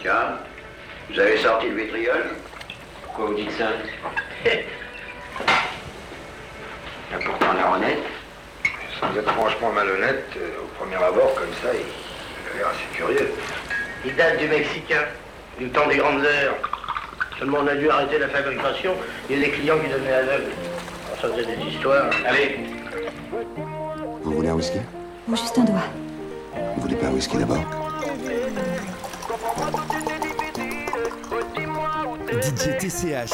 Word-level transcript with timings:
Tiens, 0.00 0.38
vous 1.10 1.20
avez 1.20 1.36
sorti 1.38 1.68
le 1.68 1.76
vitriol 1.82 2.24
Pourquoi 3.04 3.26
vous 3.26 3.34
dites 3.34 3.50
ça 3.52 3.68
Il 7.12 7.18
pourtant 7.24 7.52
l'air 7.52 7.72
honnête. 7.72 7.98
Sans 8.98 9.14
être 9.18 9.32
franchement 9.32 9.72
malhonnête, 9.72 10.24
euh, 10.36 10.62
au 10.62 10.66
premier 10.78 10.96
abord, 10.96 11.34
comme 11.34 11.52
ça, 11.62 11.74
il, 11.74 11.80
a 11.80 12.56
l'air 12.56 12.68
assez 12.68 12.96
curieux. 12.96 13.32
Il 14.04 14.14
date 14.14 14.38
du 14.38 14.48
Mexicain, 14.48 15.02
hein, 15.02 15.58
du 15.58 15.68
temps 15.70 15.86
des 15.88 15.96
grandes 15.96 16.24
heures. 16.24 16.56
Seulement 17.38 17.58
on 17.62 17.66
a 17.66 17.74
dû 17.74 17.90
arrêter 17.90 18.18
la 18.18 18.28
fabrication 18.28 18.94
et 19.28 19.36
les 19.36 19.50
clients 19.50 19.78
qui 19.78 19.88
devenaient 19.88 20.12
aveugles. 20.12 20.52
Alors, 21.06 21.20
ça 21.20 21.28
faisait 21.28 21.56
des 21.56 21.62
histoires. 21.62 22.10
Allez 22.26 22.60
Vous 24.22 24.32
voulez 24.32 24.48
un 24.48 24.54
whisky? 24.54 24.78
Juste 25.30 25.58
un 25.58 25.64
doigt. 25.64 25.82
Vous 26.76 26.82
voulez 26.82 26.96
pas 26.96 27.06
un 27.06 27.12
whisky 27.12 27.36
d'abord 27.38 27.89
DJ 32.56 33.28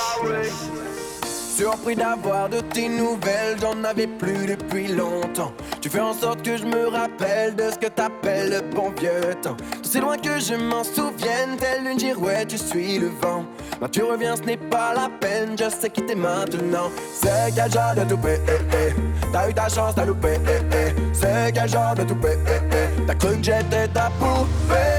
Surpris 1.57 1.97
d'avoir 1.97 2.51
de 2.51 2.61
tes 2.61 2.87
nouvelles, 2.87 3.57
j'en 3.61 3.83
avais 3.83 4.07
plus 4.07 4.47
depuis 4.47 4.89
longtemps. 4.89 5.53
Tu 5.81 5.89
fais 5.89 6.01
en 6.01 6.13
sorte 6.13 6.43
que 6.43 6.59
je 6.59 6.65
me 6.65 6.89
rappelle 6.89 7.57
de 7.57 7.71
ce 7.71 7.79
que 7.79 7.87
t'appelles 7.87 8.51
le 8.51 8.75
bon 8.75 8.93
vieux 9.01 9.35
temps. 9.41 9.57
C'est 9.83 10.01
loin 10.01 10.19
que 10.19 10.39
je 10.39 10.55
m'en 10.55 10.85
souvienne, 10.85 11.57
telle 11.59 11.87
une 11.91 11.99
girouette, 11.99 12.49
tu 12.49 12.59
suis 12.59 12.99
le 12.99 13.07
vent. 13.23 13.47
Quand 13.81 13.89
tu 13.89 14.03
reviens, 14.03 14.37
ce 14.37 14.43
n'est 14.43 14.59
pas 14.59 14.93
la 14.93 15.09
peine, 15.09 15.57
je 15.59 15.71
sais 15.71 15.89
qui 15.89 16.03
t'es 16.03 16.15
maintenant. 16.15 16.91
C'est 17.15 17.55
quel 17.55 17.73
genre 17.73 17.95
de 17.97 18.05
toupé, 18.05 18.39
eh, 18.47 18.51
eh, 18.51 18.89
eh. 18.91 19.31
t'as 19.33 19.49
eu 19.49 19.55
ta 19.55 19.69
chance, 19.71 19.95
t'as 19.95 20.05
loupé. 20.05 20.35
Eh, 20.47 20.77
eh. 20.77 20.95
C'est 21.15 21.53
quel 21.55 21.71
genre 21.71 21.95
de 21.95 22.03
toupé, 22.03 22.33
eh, 22.47 22.61
eh. 22.71 23.07
t'as 23.07 23.15
cru 23.15 23.35
que 23.41 23.87
ta 23.87 24.11
poupée. 24.19 24.96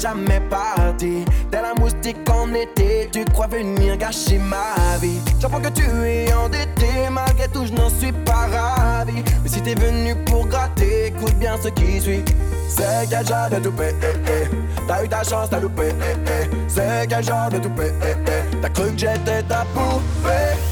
jamais 0.00 0.40
parti. 0.48 1.24
Tel 1.50 1.62
la 1.62 1.74
moustique 1.74 2.16
en 2.30 2.52
été, 2.54 3.08
tu 3.12 3.24
crois 3.26 3.46
venir 3.46 3.96
gâcher 3.98 4.38
ma 4.38 4.96
vie. 5.00 5.20
J'apprends 5.38 5.60
que 5.60 5.68
tu 5.68 5.82
es 5.82 6.32
endetté, 6.32 7.10
malgré 7.10 7.48
tout, 7.48 7.66
je 7.66 7.72
n'en 7.72 7.90
suis 7.90 8.12
pas 8.12 8.48
ravi. 8.50 9.22
Mais 9.42 9.48
si 9.48 9.60
t'es 9.60 9.74
venu 9.74 10.14
pour 10.24 10.46
gratter, 10.46 11.08
écoute 11.08 11.34
bien 11.34 11.56
ce 11.62 11.68
qui 11.68 12.00
suit. 12.00 12.24
C'est 12.68 13.08
quel 13.10 13.26
genre 13.26 13.50
de 13.50 13.56
toupé, 13.56 13.94
eh, 14.00 14.30
eh? 14.30 14.48
t'as 14.86 15.04
eu 15.04 15.08
ta 15.08 15.22
chance, 15.24 15.48
t'as 15.50 15.60
loupé. 15.60 15.88
Eh, 15.88 16.44
eh? 16.44 16.50
C'est 16.68 17.08
quel 17.08 17.24
genre 17.24 17.50
de 17.50 17.58
toupé, 17.58 17.92
eh, 18.02 18.14
eh? 18.26 18.56
t'as 18.62 18.68
cru 18.68 18.92
que 18.92 18.98
j'étais 18.98 19.42
ta 19.42 19.66
poupée? 19.74 20.69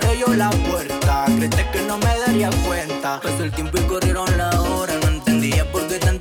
cerré 0.00 0.18
yo 0.18 0.34
la 0.34 0.50
puerta. 0.50 1.24
Creíste 1.36 1.66
que 1.72 1.82
no 1.82 1.98
me 1.98 2.18
daría 2.26 2.50
cuenta. 2.66 3.20
Pasó 3.20 3.44
el 3.44 3.52
tiempo 3.52 3.78
y 3.78 3.82
corrieron 3.82 4.26
la 4.36 4.50
hora. 4.60 4.94
No 5.02 5.08
entendía 5.08 5.70
por 5.70 5.86
qué 5.88 5.98
tan 5.98 6.15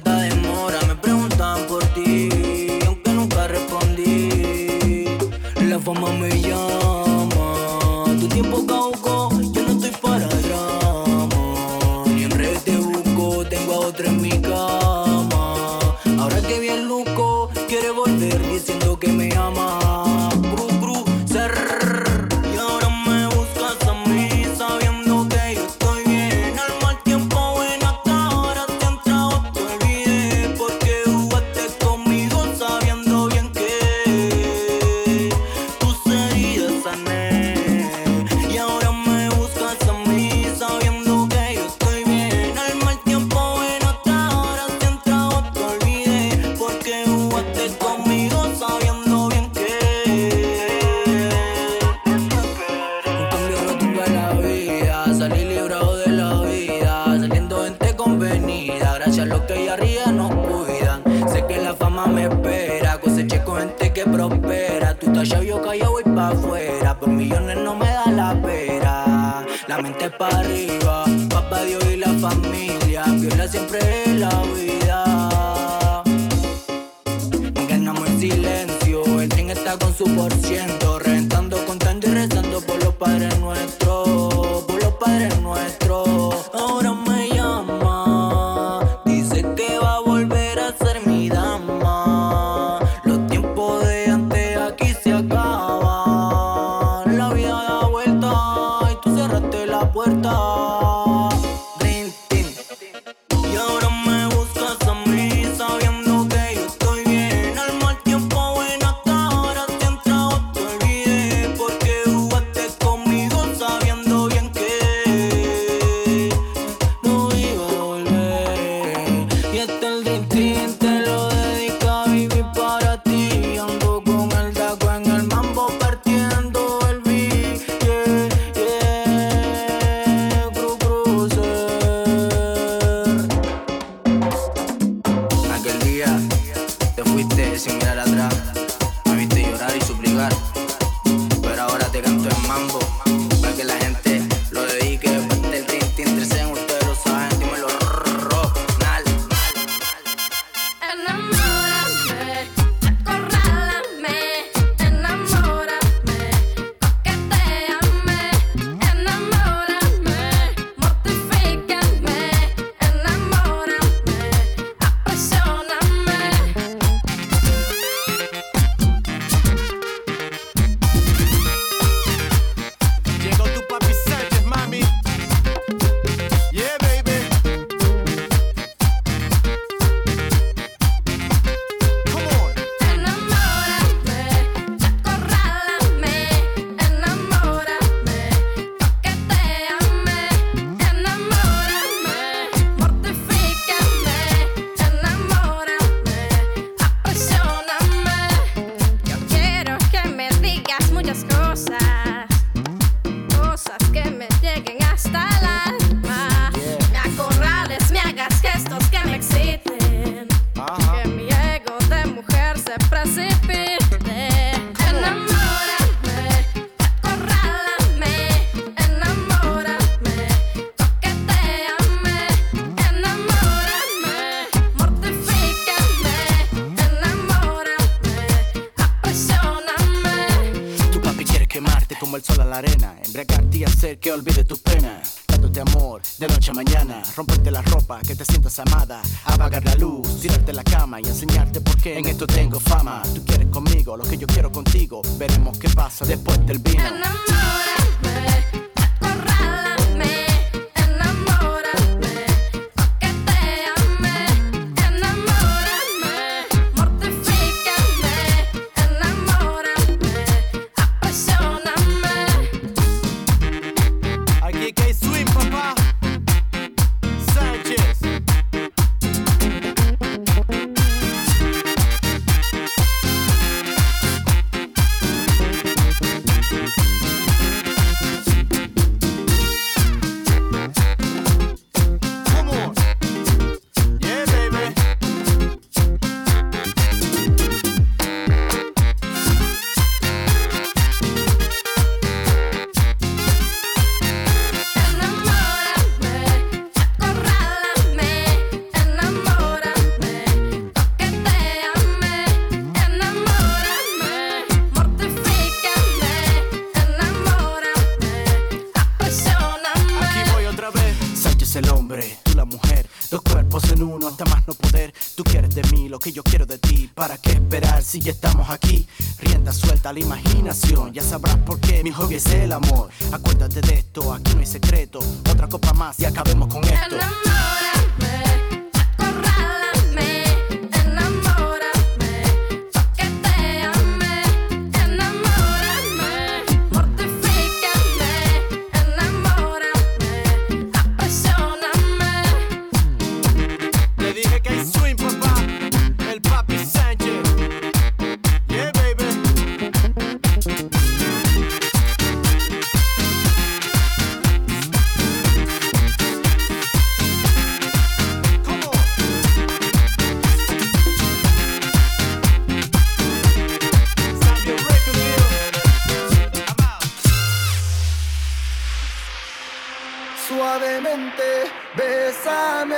suavemente, 370.45 371.51
bésame. 371.75 372.75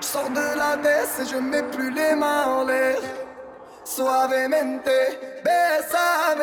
Je 0.00 0.06
sors 0.06 0.30
de 0.30 0.58
la 0.58 0.76
baisse 0.76 1.20
et 1.22 1.26
je 1.26 1.36
mets 1.36 1.62
plus 1.62 1.92
les 1.92 2.14
mains 2.14 2.46
en 2.46 2.64
l'air. 2.64 2.98
Suavemente, 3.84 4.96
bésame. 5.44 6.42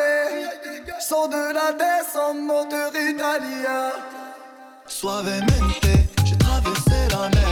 Je 0.86 1.04
sors 1.04 1.28
de 1.28 1.52
la 1.52 1.72
baisse 1.72 2.16
en 2.16 2.34
moteur 2.34 2.90
italien. 2.94 3.90
Suavemente, 4.86 5.86
j'ai 6.24 6.38
traversé 6.38 6.98
la 7.10 7.28
mer. 7.28 7.51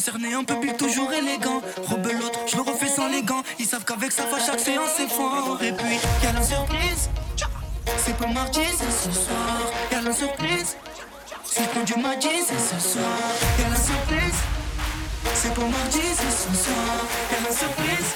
suis 0.00 0.10
cerné 0.10 0.34
un 0.34 0.44
peu 0.44 0.58
plus 0.60 0.72
toujours 0.74 1.12
élégant. 1.12 1.60
Robe 1.86 2.06
l'autre, 2.06 2.40
je 2.46 2.56
le 2.56 2.62
refais 2.62 2.88
sans 2.88 3.08
les 3.08 3.22
gants. 3.22 3.42
Ils 3.58 3.66
savent 3.66 3.84
qu'avec 3.84 4.12
sa 4.12 4.22
face, 4.24 4.46
chaque 4.46 4.60
séance 4.60 4.90
c'est 4.96 5.10
fort. 5.10 5.58
Et 5.62 5.72
puis, 5.72 5.98
y'a 6.22 6.32
la 6.32 6.42
surprise. 6.42 7.10
C'est 7.98 8.16
pour 8.16 8.28
mardi, 8.28 8.60
c'est 8.64 9.08
ce 9.08 9.12
soir. 9.12 9.60
Y'a 9.92 10.00
la 10.00 10.12
surprise. 10.12 10.76
C'est 11.44 11.68
pour 11.70 11.82
du 11.84 11.94
mardi, 11.96 12.28
c'est 12.46 12.58
ce 12.58 12.92
soir. 12.92 13.18
Y'a 13.58 13.68
la 13.68 13.76
surprise. 13.76 14.40
C'est 15.34 15.54
pour 15.54 15.68
mardi, 15.68 16.00
c'est 16.14 16.36
ce 16.42 16.64
soir. 16.64 16.96
Y'a 17.32 17.48
la 17.48 17.54
surprise. 17.54 18.10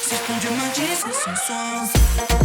C'est 0.00 0.22
pour 0.24 0.36
du 0.36 0.48
mardi, 0.48 0.82
c'est 0.92 1.14
ce 1.14 1.46
soir. 1.46 2.35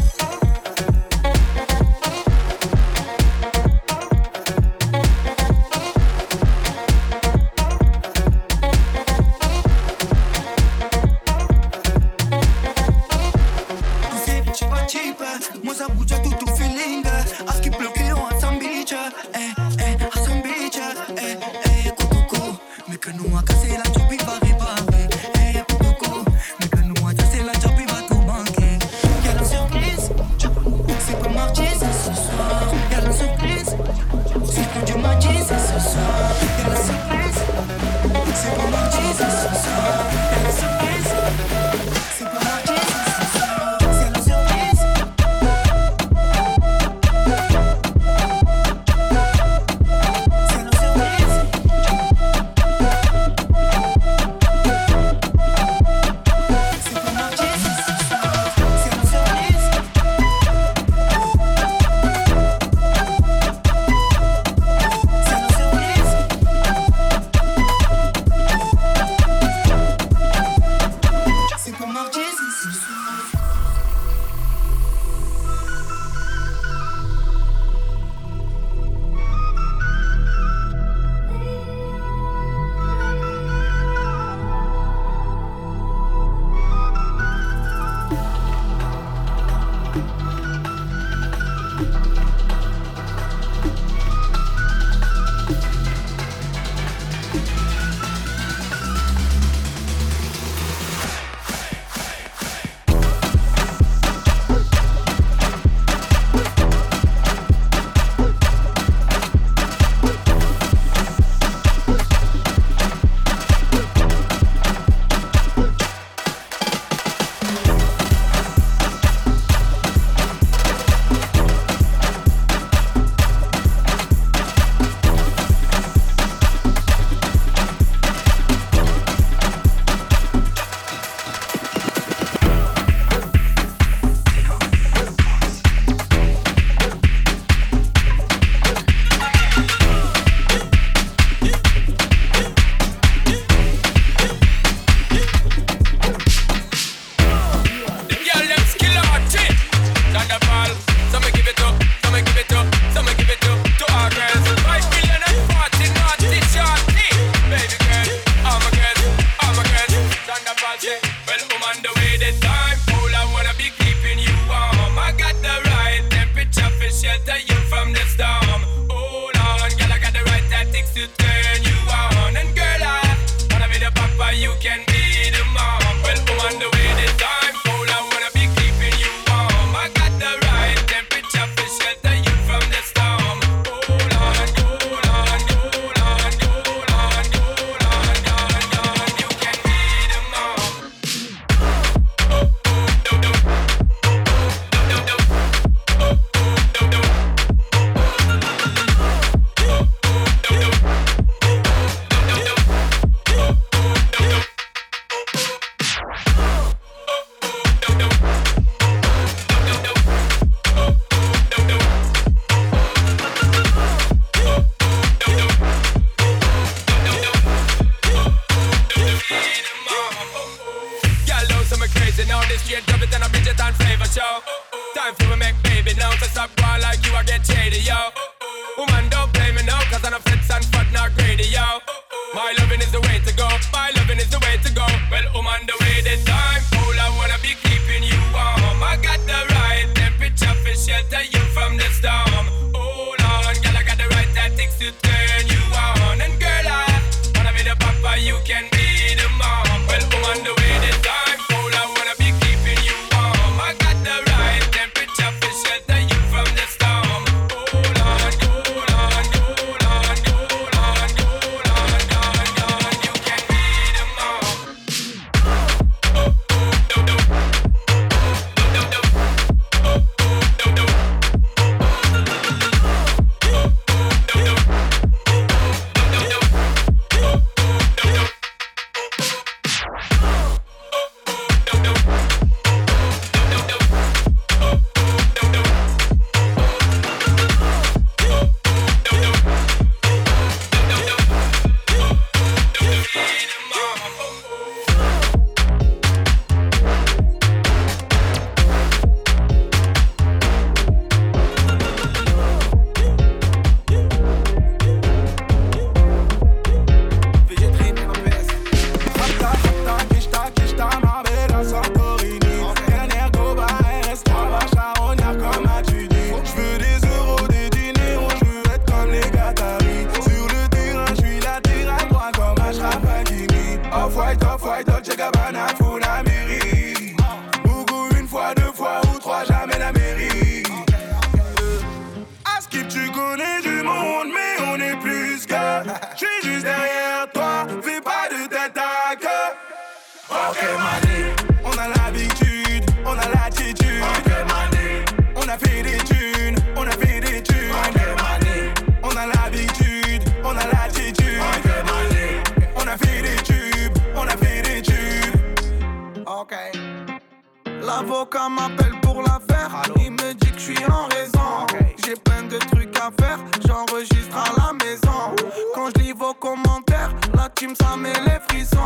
M'appelle 358.21 358.93
pour 359.01 359.23
l'affaire. 359.23 359.81
Il 359.97 360.11
me 360.11 360.33
dit 360.35 360.51
que 360.51 360.59
je 360.59 360.73
suis 360.73 360.85
en 360.85 361.07
raison. 361.07 361.65
J'ai 362.05 362.13
plein 362.13 362.43
de 362.43 362.59
trucs 362.59 362.95
à 362.97 363.09
faire. 363.19 363.39
J'enregistre 363.67 364.37
à 364.37 364.45
la 364.61 364.73
maison. 364.73 365.35
Quand 365.73 365.87
je 365.95 366.03
lis 366.03 366.11
vos 366.11 366.33
commentaires, 366.35 367.09
la 367.33 367.49
team 367.49 367.73
ça 367.75 367.97
met 367.97 368.13
les 368.13 368.39
frissons. 368.47 368.77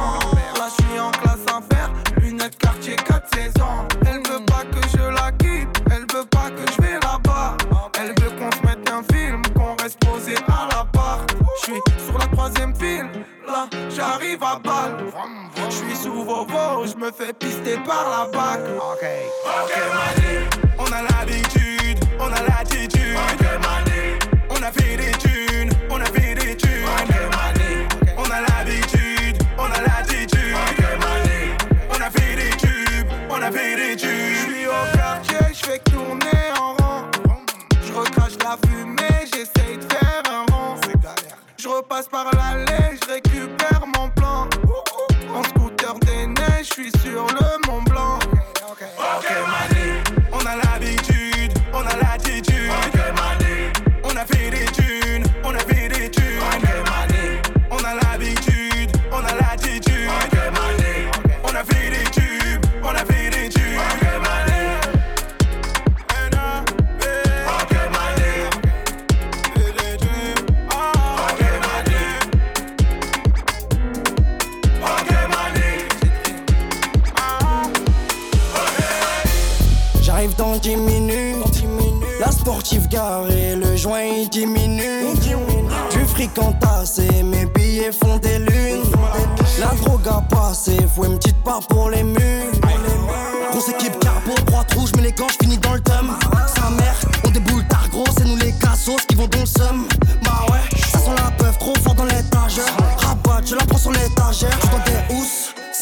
Là, 0.56 0.70
je 0.70 0.84
suis 0.84 1.00
en 1.00 1.12
classe 1.12 1.46
affaire. 1.48 1.92
Lunettes 2.18 2.58
quartier 2.58 2.96
4 2.96 3.28
saisons. 3.36 3.86
Elle 4.06 4.24
veut 4.26 4.46
pas 4.46 4.64
que 4.72 4.88
je 4.88 5.04
la 5.04 5.32
quitte. 5.34 5.84
Elle 5.92 6.06
veut 6.14 6.26
pas 6.32 6.50
que 6.50 6.72
je 6.72 6.82
vais 6.82 6.94
là-bas. 6.94 7.58
Elle 8.00 8.16
veut 8.22 8.32
qu'on 8.40 8.52
se 8.52 8.66
mette 8.66 8.90
un 8.90 9.04
film. 9.14 9.42
Qu'on 9.54 9.76
reste 9.84 10.00
posé 10.00 10.36
à 10.48 10.70
la 10.74 10.86
barre. 10.86 11.26
Je 11.60 11.74
suis 11.74 11.82
sur 12.06 12.18
la 12.18 12.28
troisième 12.28 12.74
file 12.74 13.10
j'arrive 13.96 14.44
à 14.44 14.60
balle. 14.60 14.98
Je 15.56 15.76
suis 15.76 15.96
sous 15.96 16.24
vos 16.24 16.46
je 16.86 16.96
me 16.98 17.12
fais 17.12 17.34
pister 17.34 17.78
par 17.86 18.06
la 18.10 18.26
bac. 18.32 18.60
Ok, 18.78 19.06
ok. 19.46 19.74
On 20.78 20.92
a 20.92 21.02
l'habitude, 21.02 22.00
on 22.20 22.28
a 22.28 22.42
l'attitude. 22.44 23.18
On 24.50 24.62
a 24.62 24.72
fait 24.72 24.98
des 24.98 25.12
thunes, 25.12 25.70
on 25.90 26.02
a 26.02 26.06
fait 26.06 26.36
des 26.36 26.56
thunes. 26.58 26.88
On 28.18 28.32
a 28.32 28.42
l'habitude, 28.42 29.38
on 29.58 29.66
a 29.66 29.82
l'attitude. 29.82 30.56
On 31.90 32.02
a 32.02 32.10
fait 32.10 32.36
des 32.36 32.58
tubes, 32.58 33.08
on 33.30 33.42
a 33.42 33.52
fait 33.52 33.76
des 33.76 33.96
tubes. 33.96 34.10
Je 34.10 34.54
suis 34.54 34.68
au 34.68 34.98
quartier, 34.98 35.38
je 35.54 35.66
fais 35.66 35.80
tourner 35.80 36.52
en 36.60 36.74
rond. 36.74 37.06
Je 37.82 37.94
recrache 37.94 38.38
la 38.44 38.58
fumée, 38.68 39.26
j'essaye 39.26 39.78
de 39.78 39.94
faire 39.94 40.24
un 40.30 40.54
rond. 40.54 40.76
Je 41.58 41.68
repasse 41.68 42.08
par 42.08 42.26
là 42.26 42.45
suis 46.76 46.92
sur 47.00 47.26
le 47.28 47.68
Mont 47.68 47.85
le 82.96 83.76
joint 83.76 84.04
il 84.04 84.30
diminue. 84.30 85.14
Du 85.92 86.06
fric 86.06 86.38
entassé, 86.40 87.08
mes 87.24 87.46
billets 87.46 87.92
font 87.92 88.18
des 88.18 88.40
lunes. 88.40 88.84
La 89.60 89.68
drogue 89.82 90.08
a 90.08 90.22
passé, 90.22 90.78
faut 90.94 91.06
une 91.06 91.18
petite 91.18 91.42
part 91.44 91.60
pour 91.68 91.90
les 91.90 92.04
murs. 92.04 92.52
Grosse 93.52 93.70
équipe 93.70 94.00
carbo, 94.00 94.34
droite 94.46 94.74
rouge, 94.74 94.92
mais 94.96 95.04
les 95.04 95.12
gants, 95.12 95.28
finis 95.42 95.58
dans 95.58 95.74
le 95.74 95.82
thème. 95.82 96.12
Sa 96.56 96.70
mère, 96.70 96.96
on 97.26 97.30
déboule 97.30 97.66
tard 97.68 97.88
gros, 97.92 98.06
c'est 98.18 98.26
nous 98.26 98.38
les 98.38 98.54
cassos 98.54 99.06
qui 99.08 99.16
vont 99.16 99.28
dans 99.28 99.40
le 99.40 99.46
seum. 99.46 99.88
Bah 100.24 100.46
ouais, 100.52 100.80
ça 100.92 101.00
sent 101.00 101.16
la 101.18 101.32
peuf 101.32 101.58
trop 101.58 101.74
fort 101.84 101.96
dans 101.96 102.06
l'étagère. 102.06 102.66
Rabat, 102.98 103.42
je 103.46 103.56
la 103.56 103.66
prends 103.66 103.78
sur 103.78 103.92
l'étagère. 103.92 104.58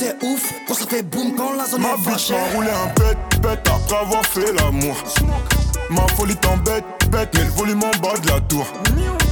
C'est 0.04 0.26
ouf, 0.26 0.54
quand 0.68 0.74
ça 0.74 0.86
fait 0.86 1.04
boum 1.04 1.36
quand 1.36 1.54
la 1.54 1.66
zone 1.66 1.82
Ma 1.82 1.90
est 1.90 1.98
fâchée. 1.98 2.34
m'a 2.34 2.56
roulé 2.56 2.70
un 2.70 2.88
bête, 3.00 3.42
bête 3.42 3.68
après 3.68 3.98
avoir 3.98 4.26
fait 4.26 4.52
l'amour. 4.54 4.96
Ma 5.90 6.08
folie 6.16 6.36
t'embête, 6.36 6.84
bête, 7.10 7.30
mais 7.36 7.44
le 7.44 7.52
volume 7.52 7.84
en 7.84 8.00
bas 8.02 8.18
de 8.22 8.28
la 8.30 8.40
tour. 8.42 8.66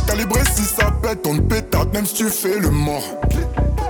Calibré 0.07 0.41
si 0.53 0.63
ça 0.63 0.91
pète, 1.01 1.25
on 1.25 1.35
te 1.37 1.41
pétate, 1.41 1.93
même 1.93 2.05
si 2.05 2.15
tu 2.15 2.29
fais 2.29 2.59
le 2.59 2.69
mort. 2.69 3.03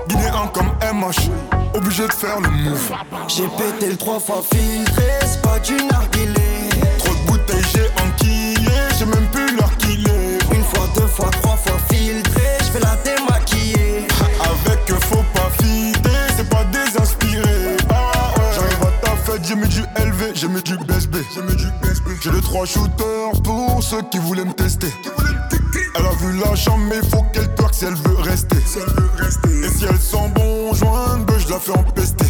Guinéen 0.08 0.50
comme 0.54 0.72
MH, 0.94 1.30
obligé 1.76 2.08
de 2.08 2.14
faire 2.14 2.40
le 2.40 2.50
move. 2.50 2.92
J'ai 3.28 3.48
pété 3.48 3.88
le 3.88 3.98
trois 3.98 4.20
fois 4.20 4.42
filtré, 4.42 5.04
c'est 5.26 5.42
pas 5.42 5.60
du 5.60 5.76
narguilé. 5.76 6.70
Trop 7.00 7.14
de 7.14 7.28
bouteilles, 7.28 7.66
j'ai 7.74 7.90
enquillé, 8.04 8.78
j'ai 8.98 9.06
même 9.06 9.28
plus 9.32 9.56
l'heure 9.56 9.78
qu'il 9.78 10.08
est. 10.08 10.56
Une 10.56 10.64
fois, 10.64 10.88
deux 10.96 11.08
fois, 11.08 11.30
trois 11.42 11.58
fois 11.58 11.78
j'ai 20.42 20.48
mis 20.48 20.64
du 20.64 20.76
BSB. 20.76 21.18
J'ai 22.20 22.32
les 22.32 22.42
trois 22.42 22.66
shooters 22.66 23.32
pour 23.44 23.84
ceux 23.84 24.02
qui 24.12 24.18
voulaient 24.18 24.44
me 24.44 24.54
tester. 24.54 24.88
Elle 25.96 26.06
a 26.06 26.12
vu 26.20 26.40
la 26.40 26.56
chambre, 26.56 26.84
mais 26.90 27.00
faut 27.10 27.22
qu'elle 27.32 27.54
twerk 27.54 27.76
si 27.76 27.86
elle 27.86 27.94
veut 27.94 28.16
rester. 28.16 28.58
Et 28.58 29.70
si 29.70 29.86
elle 29.86 30.00
sent 30.00 30.32
bon 30.34 30.74
je 30.74 31.50
la 31.50 31.60
fais 31.60 31.78
empester. 31.78 32.26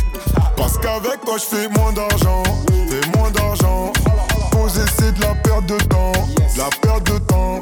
Parce 0.58 0.78
qu'avec 0.78 1.22
toi, 1.24 1.38
je 1.38 1.56
fais 1.56 1.70
moins 1.70 1.94
d'argent. 1.94 2.44
Fais 2.90 3.18
moins 3.18 3.32
d'argent. 3.32 3.94
Poser, 4.52 4.82
c'est 5.00 5.14
de 5.14 5.22
la 5.22 5.34
perte 5.36 5.68
de 5.68 5.78
temps. 5.78 6.12
De 6.12 6.58
la 6.58 6.70
perte 6.82 7.10
de 7.12 7.18
temps. 7.20 7.62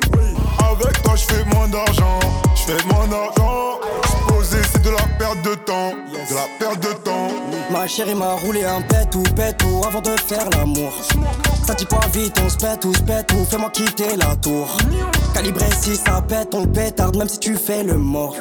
Avec 0.72 1.04
toi, 1.04 1.16
je 1.16 1.26
fais 1.26 1.46
moins 1.54 1.68
d'argent. 1.68 2.20
Je 2.56 2.74
fais 2.74 2.84
moins 2.88 3.08
d'argent. 3.08 3.80
Poser, 4.50 4.64
c'est 4.72 4.82
de 4.82 4.90
la 4.90 5.04
perte 5.18 5.42
de 5.44 5.56
temps. 5.56 5.92
De 6.12 6.36
la 6.36 6.48
perte 6.60 6.80
de 6.82 6.94
temps. 7.04 7.28
Ma 7.72 7.88
chérie 7.88 8.16
m'a 8.16 8.34
roulé 8.34 8.64
un 8.64 8.82
pète 8.82 9.16
ou 9.16 9.24
pète 9.36 9.62
ou 9.64 9.84
avant 9.86 10.02
de 10.02 10.16
faire 10.28 10.50
l'amour. 10.52 10.94
Ça 11.66 11.74
dit 11.74 11.86
pas 11.86 12.08
vite, 12.14 12.36
on 12.44 12.50
se 12.50 12.58
pète 12.58 12.86
ou 12.86 12.94
se 12.94 13.02
pète 13.02 13.32
ou 13.34 13.46
fais-moi 13.46 13.70
quitter 13.70 14.16
la 14.18 14.36
tour. 14.36 14.68
Calibré 15.34 15.66
si 15.80 15.96
ça 15.96 16.22
pète, 16.28 16.54
on 16.54 16.66
pétarde 16.66 17.16
même 17.18 17.30
si 17.30 17.40
tu 17.40 17.56
fais 17.56 17.84
le 17.84 17.96
mort. 17.96 18.36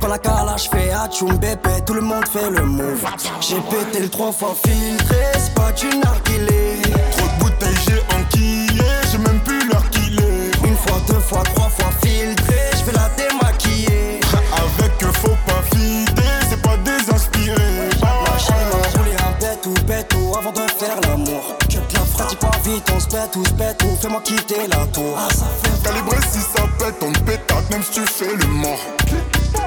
Quand 0.00 0.08
la 0.08 0.18
calage 0.18 0.68
fait 0.70 0.90
atchoum 0.90 1.36
bébé, 1.36 1.70
tout 1.86 1.94
le 1.94 2.00
monde 2.00 2.26
fait 2.28 2.50
le 2.50 2.64
move. 2.64 3.04
J'ai 3.40 3.56
pété 3.56 4.00
le 4.00 4.08
trois 4.08 4.32
fois 4.32 4.54
filtré, 4.66 5.16
c'est 5.34 5.54
pas 5.54 5.72
du 5.72 5.86
narguilé. 5.98 6.82
Trop 7.12 7.26
de 7.26 7.44
bouteilles, 7.44 7.76
j'ai 7.86 8.16
enquillé. 8.16 8.82
J'ai 9.10 9.18
même 9.18 9.40
plus 9.40 9.68
l'heure 9.68 9.88
qu'il 9.90 10.18
est. 10.18 10.68
Une 10.68 10.76
fois, 10.76 10.98
deux 11.06 11.20
fois, 11.20 11.42
trois 11.54 11.55
se 23.24 23.52
pète 23.54 23.82
ou 23.82 23.96
fais-moi 23.96 24.20
quitter 24.22 24.66
la 24.68 24.86
tour. 24.86 25.18
Calibré 25.82 26.16
si 26.30 26.38
ça 26.38 26.62
pète, 26.78 26.96
on 27.02 27.12
te 27.12 27.18
pétate, 27.20 27.70
même 27.70 27.82
si 27.82 27.92
tu 27.92 28.00
fais 28.06 28.34
le 28.34 28.46
mort. 28.46 28.78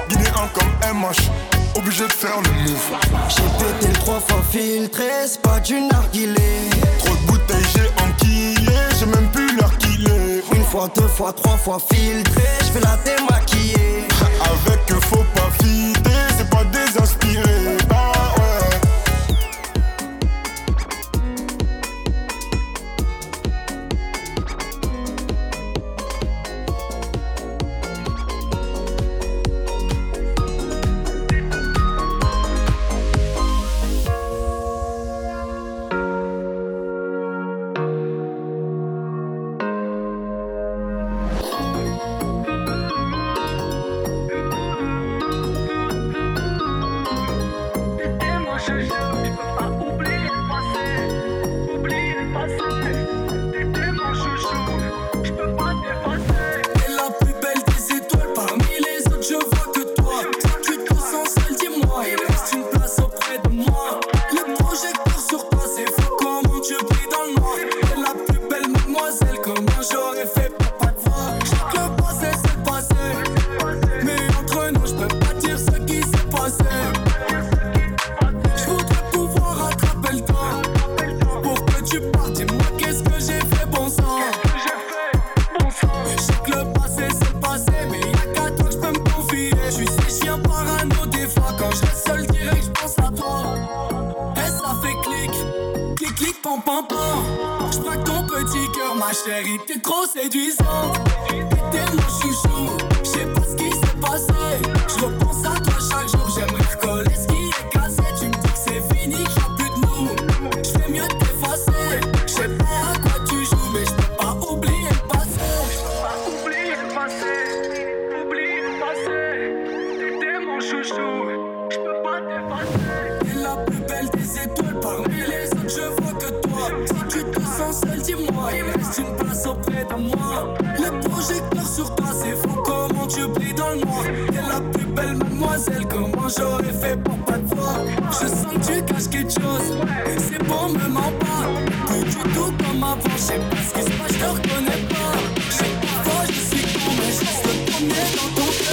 Guinéen 0.08 0.48
comme 0.54 0.94
MH, 0.94 1.30
obligé 1.76 2.06
de 2.06 2.12
faire 2.12 2.40
le 2.42 2.50
move. 2.62 2.96
J'ai 3.28 3.64
pété 3.64 3.92
trois 4.00 4.20
fois 4.20 4.42
filtré, 4.50 5.08
c'est 5.26 5.42
pas 5.42 5.58
du 5.60 5.80
narguilé. 5.80 6.70
Trop 7.00 7.14
de 7.14 7.26
bouteilles, 7.26 7.66
j'ai 7.74 8.04
enquillé, 8.04 8.72
j'ai 8.98 9.06
même 9.06 9.30
plus 9.32 9.56
l'heure 9.56 9.76
qu'il 9.78 10.06
est. 10.06 10.42
Une 10.54 10.64
fois, 10.64 10.88
deux 10.94 11.08
fois, 11.08 11.32
trois 11.32 11.56
fois 11.56 11.78
filtré, 11.92 12.42
je 12.66 12.72
vais 12.72 12.80
la 12.80 12.96
démaquiller. 13.04 14.04
Avec 14.66 14.99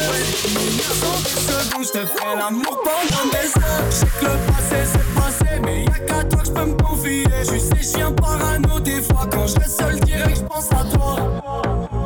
secondes, 0.01 1.83
je 1.83 1.91
te 1.91 2.05
fais 2.05 2.35
l'amour 2.37 2.81
pendant 2.83 3.29
des 3.31 3.47
heures. 3.63 3.83
Je 3.89 3.95
sais 3.95 4.05
que 4.19 4.25
le 4.25 4.37
passé 4.47 4.83
c'est 4.91 5.13
passé, 5.15 5.59
mais 5.63 5.85
y'a 5.85 5.99
qu'à 5.99 6.23
toi 6.23 6.39
que 6.39 6.45
je 6.45 6.51
peux 6.51 6.65
me 6.65 6.75
confier. 6.83 7.23
Tu 7.23 7.59
sais, 7.59 7.91
je 7.91 7.97
viens 7.97 8.11
parano 8.11 8.79
des 8.79 9.01
fois, 9.01 9.27
quand 9.31 9.47
je 9.47 9.69
seul, 9.69 9.99
direct, 10.01 10.37
je 10.37 10.43
pense 10.43 10.71
à 10.71 10.83
toi. 10.95 11.15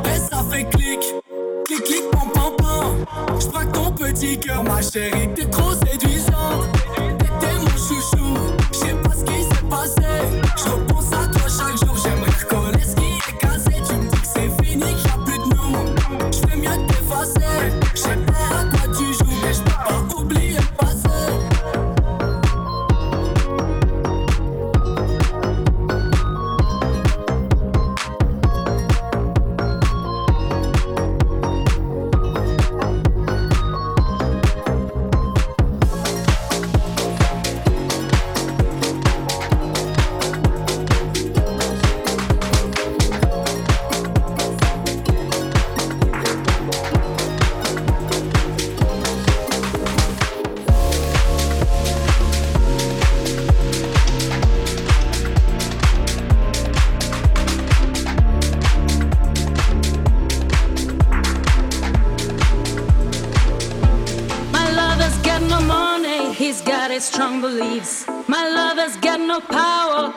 Et 0.04 0.18
ça 0.18 0.44
fait 0.50 0.64
clic, 0.64 1.00
clic, 1.66 1.84
clic, 1.84 2.10
pam, 2.10 2.30
pam, 2.32 2.56
pam. 2.56 3.40
Je 3.40 3.72
ton 3.72 3.90
petit 3.92 4.38
cœur, 4.38 4.62
ma 4.64 4.80
chérie, 4.82 5.28
t'es 5.34 5.46
trop 5.46 5.71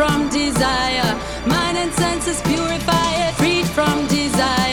from 0.00 0.30
desire, 0.30 1.14
mind 1.46 1.76
and 1.76 1.92
senses 1.92 2.40
purify 2.40 3.08
it. 3.24 3.34
Freed 3.34 3.66
from 3.66 4.06
desire, 4.06 4.69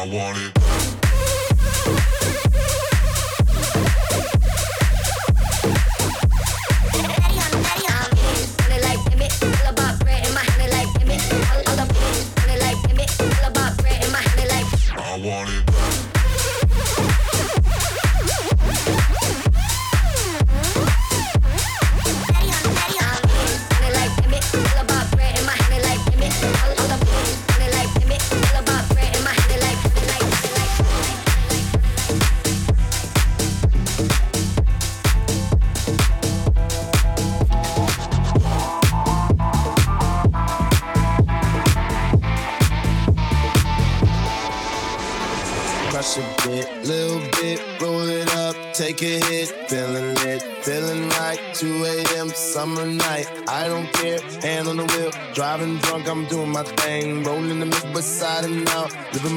I 0.00 0.08
want 0.08 0.38
it. 0.38 0.60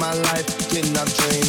my 0.03 0.13
life. 0.15 0.69
Did 0.69 0.91
not 0.93 1.07
dream. 1.15 1.42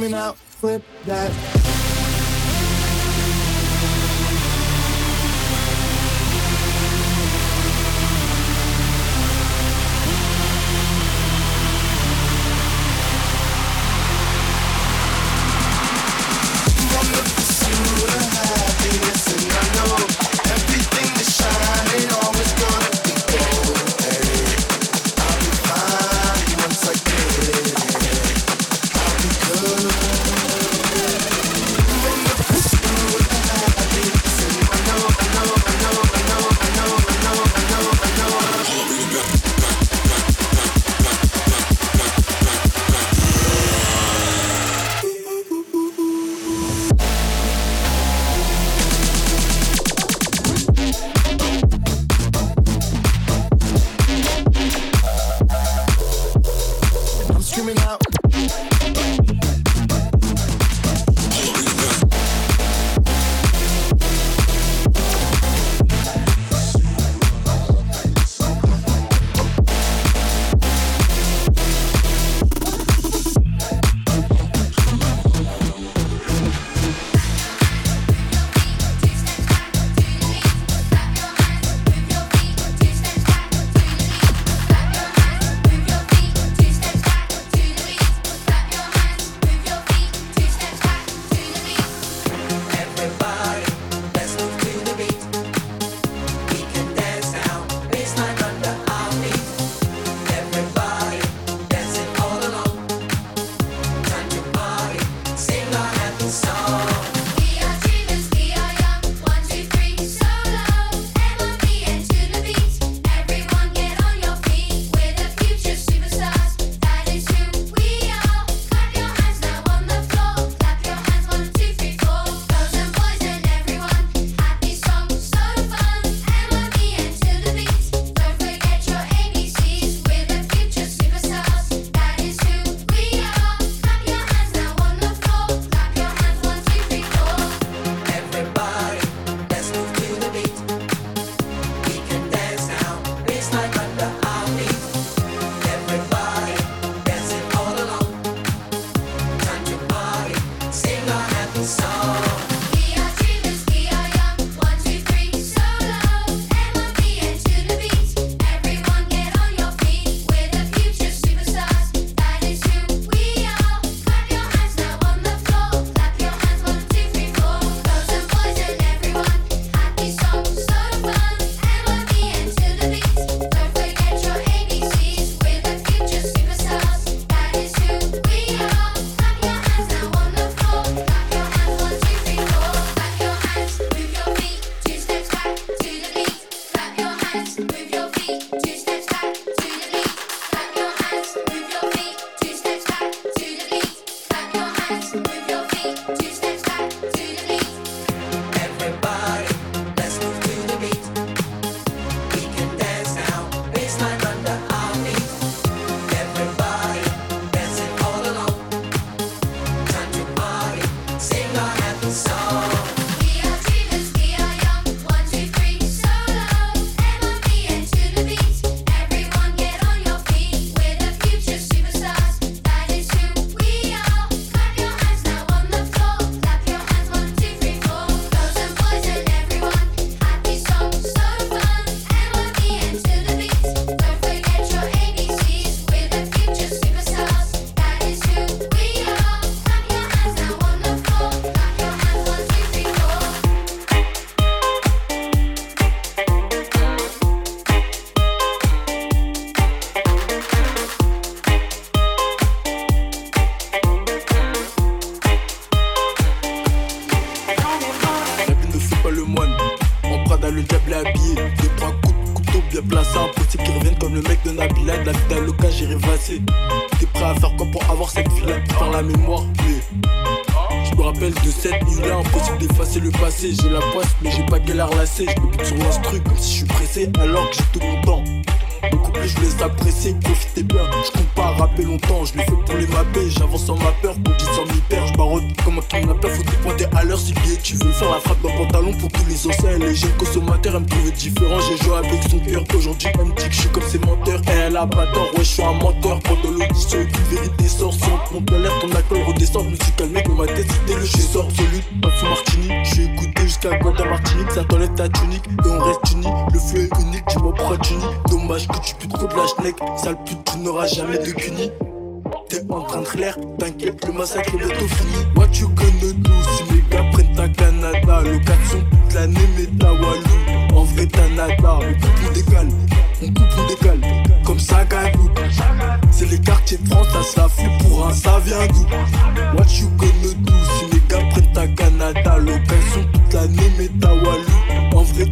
screaming 0.00 0.18
out, 0.18 0.36
flip 0.38 0.82
that. 1.04 1.69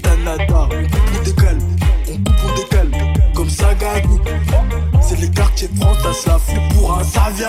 Walou. 0.04 0.38
En 0.38 0.38
vrai, 0.38 0.46
t'as 0.46 0.46
nada. 0.46 0.68
On 1.18 1.22
décale, 1.22 1.58
on 2.08 2.16
coupe, 2.16 2.40
on 2.44 2.54
décale. 2.56 2.90
Comme 3.34 3.50
ça, 3.50 3.74
gagne. 3.74 4.18
C'est 5.08 5.20
les 5.20 5.30
quartiers 5.30 5.68
de 5.68 5.78
ça 6.12 6.32
la 6.32 6.74
pour 6.74 6.98
un 6.98 7.02
ça 7.02 7.28
vient 7.34 7.48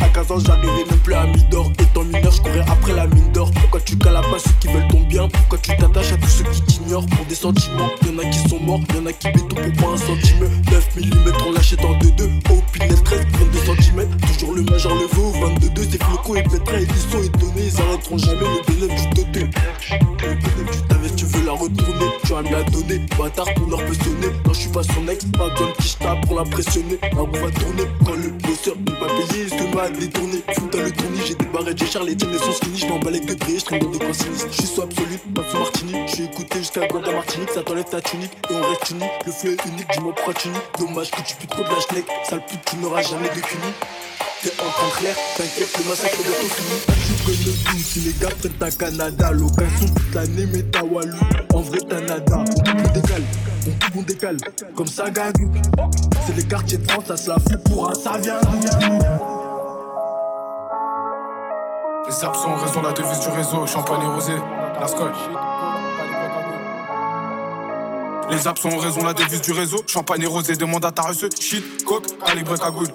À 0.00 0.08
15 0.08 0.30
ans 0.32 0.38
j'arrivais 0.38 0.84
même 0.88 0.98
plus 1.04 1.14
à 1.14 1.26
Midor. 1.26 1.70
Étant 1.78 2.04
mineur 2.04 2.32
je 2.32 2.40
courais 2.40 2.64
après 2.66 2.94
la 2.94 3.06
mine 3.06 3.30
d'or. 3.32 3.50
Pourquoi 3.50 3.80
tu 3.80 3.98
cales 3.98 4.14
pas 4.14 4.38
ceux 4.38 4.50
qui 4.60 4.68
veulent 4.68 4.88
ton 4.88 5.02
bien? 5.02 5.28
Pourquoi 5.28 5.58
tu 5.58 5.76
t'attaches 5.76 6.12
à 6.12 6.16
tous 6.16 6.28
ceux 6.28 6.44
qui 6.44 6.62
t'ignorent? 6.62 7.04
Pour 7.06 7.26
des 7.26 7.34
sentiments 7.34 7.90
Y'en 8.06 8.18
a 8.18 8.24
qui 8.30 8.48
sont 8.48 8.60
morts, 8.60 8.80
y'en 8.94 9.04
a 9.04 9.12
qui 9.12 9.28
béton 9.30 9.56
pour 9.56 9.88
pas 9.88 9.94
un 9.94 9.96
centime 9.98 10.48
9 10.70 10.96
mm 10.96 11.32
on 11.46 11.52
l'achète 11.52 11.84
en 11.84 11.98
2-2 11.98 12.24
Au 12.50 12.62
Pinel 12.72 13.02
13, 13.02 13.26
22 13.38 13.82
cm 13.82 14.08
Toujours 14.26 14.54
le 14.54 14.62
major 14.62 14.94
le 14.94 15.06
veau 15.14 15.32
22-2 15.32 15.86
C'est 15.90 16.02
Floco 16.02 16.36
et 16.36 16.42
Petra 16.44 16.80
et 16.80 16.84
ils 16.84 17.10
sont 17.10 17.22
étonnés 17.22 17.66
Ils 17.66 17.80
arrêteront 17.80 18.18
jamais 18.18 18.46
Tu 22.26 22.32
vas 22.32 22.42
me 22.42 22.50
la 22.50 22.64
donner 22.64 22.98
Bâtard 23.16 23.46
heure 23.46 23.84
peut 23.86 23.94
sonner 23.94 24.34
Non 24.44 24.52
je 24.52 24.58
suis 24.58 24.68
pas 24.70 24.82
son 24.82 25.06
ex 25.06 25.24
Pas 25.26 25.48
comme 25.56 25.72
qui 25.74 25.86
je 25.88 26.26
pour 26.26 26.36
l'impressionner. 26.36 26.98
La 27.00 27.20
roue 27.20 27.30
va 27.30 27.50
tourner 27.52 27.84
Quand 28.04 28.14
le 28.14 28.30
bosseur 28.30 28.74
n'est 28.78 28.98
pas 28.98 29.06
payé 29.06 29.44
Il 29.44 29.48
se 29.48 29.54
met 29.54 29.80
à 29.80 29.90
détourner 29.90 30.42
Fout 30.58 30.74
à 30.74 30.78
le 30.82 30.90
tournis 30.90 31.20
J'ai 31.24 31.34
barrettes 31.52 31.78
J'ai 31.78 31.86
Charles 31.86 32.06
les 32.08 32.16
tiennes 32.16 32.36
sont 32.36 32.50
skinny 32.50 32.78
Je 32.78 32.86
m'emballe 32.86 33.14
avec 33.14 33.26
de 33.26 33.34
gré 33.34 33.58
Je 33.60 33.64
traîne 33.64 33.90
des 33.92 33.98
coins 33.98 34.12
sinistres 34.12 34.48
Je 34.50 34.56
suis 34.56 34.66
soit 34.66 34.84
absolu 34.84 35.18
Pas 35.36 35.42
sous 35.48 35.56
Martini 35.56 35.92
Je 36.08 36.14
suis 36.16 36.24
écouté 36.24 36.58
jusqu'à 36.58 36.88
Gonda 36.88 37.12
Martinique. 37.12 37.50
Ça 37.50 37.62
t'enlève 37.62 37.84
ta 37.84 38.00
tunique 38.00 38.32
Et 38.50 38.54
on 38.54 38.60
reste 38.70 38.90
unis. 38.90 39.04
Le 39.24 39.30
fleu 39.30 39.52
est 39.52 39.66
unique 39.66 39.86
pourquoi 40.00 40.34
tu 40.34 40.48
nies. 40.48 40.54
Dommage 40.80 41.12
que 41.12 41.22
tu 41.22 41.36
putes 41.36 41.50
trop 41.50 41.62
de 41.62 41.68
la 41.68 41.80
schneck 41.80 42.06
Sale 42.28 42.44
pute 42.44 42.60
tu 42.64 42.76
n'auras 42.78 43.02
jamais 43.02 43.28
de 43.28 43.40
cunis 43.40 43.72
T'es 44.46 44.52
en 44.62 44.66
de 44.66 44.98
clair, 45.00 45.16
t'inquiète, 45.36 45.76
le 45.76 45.90
massacre 45.90 46.20
est 46.20 46.22
bientôt 46.22 46.54
fini. 46.54 46.78
Tu 47.04 47.24
connais 47.24 47.56
tout, 47.64 47.78
si 47.78 47.98
les 47.98 48.12
gars 48.12 48.28
prennent 48.38 48.52
ta 48.52 48.70
Canada, 48.70 49.32
location 49.32 49.86
toute 49.88 50.14
l'année, 50.14 50.46
mais 50.52 50.62
ta 50.62 50.84
Walou. 50.84 51.18
En 51.52 51.62
vrai, 51.62 51.78
t'as 51.80 52.00
nada, 52.00 52.38
on 52.38 52.92
décale, 52.92 53.22
on 53.96 54.02
décale, 54.02 54.36
comme 54.76 54.86
ça 54.86 55.10
gagne. 55.10 55.32
C'est 56.24 56.36
les 56.36 56.44
quartiers 56.44 56.78
de 56.78 56.88
France, 56.88 57.06
ça 57.08 57.16
se 57.16 57.28
la 57.28 57.40
fout 57.40 57.64
pour 57.64 57.90
un 57.90 57.94
ça 57.94 58.18
vient. 58.18 58.38
Les 62.06 62.24
absents 62.24 62.52
ont 62.52 62.56
raison, 62.56 62.82
la 62.82 62.92
devise 62.92 63.18
du 63.18 63.28
réseau, 63.30 63.66
champagne 63.66 64.02
et 64.02 64.14
rosé, 64.14 64.32
la 64.80 64.86
scotch. 64.86 65.16
Les 68.30 68.46
absents 68.46 68.68
ont 68.68 68.78
raison, 68.78 69.02
la 69.02 69.12
devise 69.12 69.40
du 69.40 69.50
réseau, 69.50 69.82
champagne 69.88 70.22
et 70.22 70.26
rosé, 70.26 70.54
demande 70.54 70.84
à 70.84 70.92
ta 70.92 71.02
reçue, 71.02 71.30
shit, 71.36 71.84
coke, 71.84 72.06
calibre 72.24 72.56
cagoule. 72.56 72.92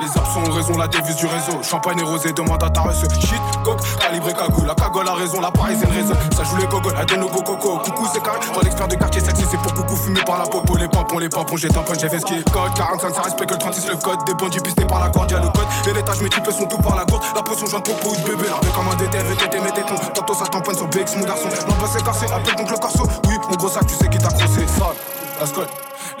Les 0.00 0.08
absents 0.08 0.42
ont 0.44 0.50
raison, 0.50 0.76
la 0.76 0.88
devise 0.88 1.16
du 1.16 1.26
réseau. 1.26 1.62
Champagne 1.62 1.98
et 2.00 2.02
rosé, 2.02 2.32
demande 2.32 2.62
à 2.62 2.68
ta 2.68 2.80
reçue. 2.80 3.06
Shit, 3.20 3.40
coke, 3.64 3.80
calibré 4.00 4.32
cagoule. 4.32 4.66
La 4.66 4.74
cagole 4.74 5.08
a 5.08 5.14
raison, 5.14 5.40
la 5.40 5.50
parisienne 5.52 5.90
raison. 5.90 6.14
Ça 6.36 6.42
joue 6.42 6.56
les 6.56 6.66
gogoles, 6.66 6.94
elle 6.98 7.06
donne 7.06 7.22
au 7.22 7.28
coco. 7.28 7.78
Coucou, 7.78 8.06
c'est 8.12 8.22
carré. 8.22 8.38
Rôle 8.52 8.66
expert 8.66 8.88
de 8.88 8.96
quartier 8.96 9.20
sexy, 9.20 9.44
c'est 9.48 9.56
pour 9.58 9.72
coucou 9.72 9.96
fumé 9.96 10.20
par 10.26 10.38
la 10.38 10.46
popo. 10.46 10.76
Les 10.76 10.88
pampons, 10.88 11.18
les 11.18 11.28
pampons, 11.28 11.56
j'ai 11.56 11.68
un 11.68 11.82
point, 11.82 11.96
j'ai 11.96 12.08
ski. 12.18 12.42
Code 12.52 12.74
45, 12.74 13.14
ça 13.14 13.22
respecte 13.22 13.52
le 13.52 13.58
36, 13.58 13.88
le 13.88 13.96
code. 13.96 14.24
Des 14.26 14.34
bandits 14.34 14.60
pistés 14.60 14.84
par 14.84 15.00
la 15.00 15.10
corde, 15.10 15.30
y'a 15.30 15.38
le 15.38 15.48
code. 15.48 15.66
Et 15.88 15.92
l'étage, 15.92 16.20
mes 16.20 16.28
types 16.28 16.50
sont 16.50 16.66
tout 16.66 16.78
par 16.78 16.96
la 16.96 17.04
gourde. 17.04 17.22
La 17.36 17.42
potion 17.42 17.66
jointe 17.66 17.84
pour 17.84 18.12
de 18.12 18.22
bébé. 18.22 18.48
La 18.50 18.68
comme 18.70 18.88
un 18.88 18.96
DT, 18.96 19.18
VTT, 19.18 19.60
mes 19.60 19.70
tétons. 19.70 19.96
Tantôt 20.12 20.34
ça 20.34 20.46
tamponne 20.46 20.76
sur 20.76 20.88
BX, 20.88 21.16
mon 21.18 21.24
garçon. 21.24 21.48
C'est 21.92 22.02
cassé, 22.02 22.26
appelle 22.32 22.56
donc 22.56 22.70
le 22.70 22.78
corso. 22.78 23.06
Oui, 23.28 23.34
mon 23.48 23.56
gros 23.56 23.68
sac, 23.68 23.86
tu 23.86 23.94
sais 23.94 24.08
qui 24.08 24.18
t'a 24.18 24.28
crossé. 24.28 24.66
Sale, 24.66 24.96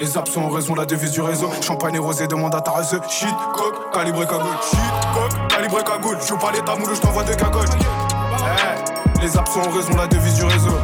Les 0.00 0.18
absents 0.18 0.42
ont 0.42 0.50
raison, 0.50 0.74
la 0.74 0.84
devise 0.84 1.12
du 1.12 1.20
réseau. 1.20 1.50
Champagne 1.60 1.94
et 1.94 1.98
rosé, 1.98 2.26
demande 2.26 2.54
à 2.54 2.60
ta 2.60 2.72
reçue. 2.72 2.96
Shit, 3.08 3.28
coke, 3.54 3.92
calibré 3.92 4.26
cagoule. 4.26 4.56
Shit, 4.68 4.80
coke, 5.14 5.48
calibré 5.48 5.84
cagoule. 5.84 6.18
Je 6.26 6.34
pas 6.34 6.50
les 6.52 6.60
tamoules, 6.62 6.94
je 6.94 7.00
t'envoie 7.00 7.22
de 7.22 7.34
cagoles. 7.34 7.68
Eh, 7.78 9.20
les 9.22 9.36
absents 9.36 9.60
ont 9.60 9.70
raison, 9.70 9.96
la 9.96 10.06
devise 10.06 10.34
du 10.34 10.44
réseau. 10.44 10.78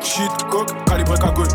Shit, 0.00 0.30
coke, 0.50 0.84
calibré 0.84 1.18
cagoule. 1.18 1.48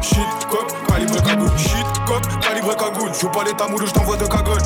Shit, 0.00 0.46
coke, 0.50 0.72
calibré 0.88 1.20
cagoule. 1.22 1.58
Shit, 1.58 1.86
coke, 2.06 2.40
calibré 2.40 2.76
cagoule. 2.76 3.10
Je 3.12 3.26
pas 3.26 3.44
les 3.44 3.54
tamoules, 3.54 3.86
je 3.86 3.92
t'envoie 3.92 4.16
de 4.16 4.26
cagoles. 4.26 4.62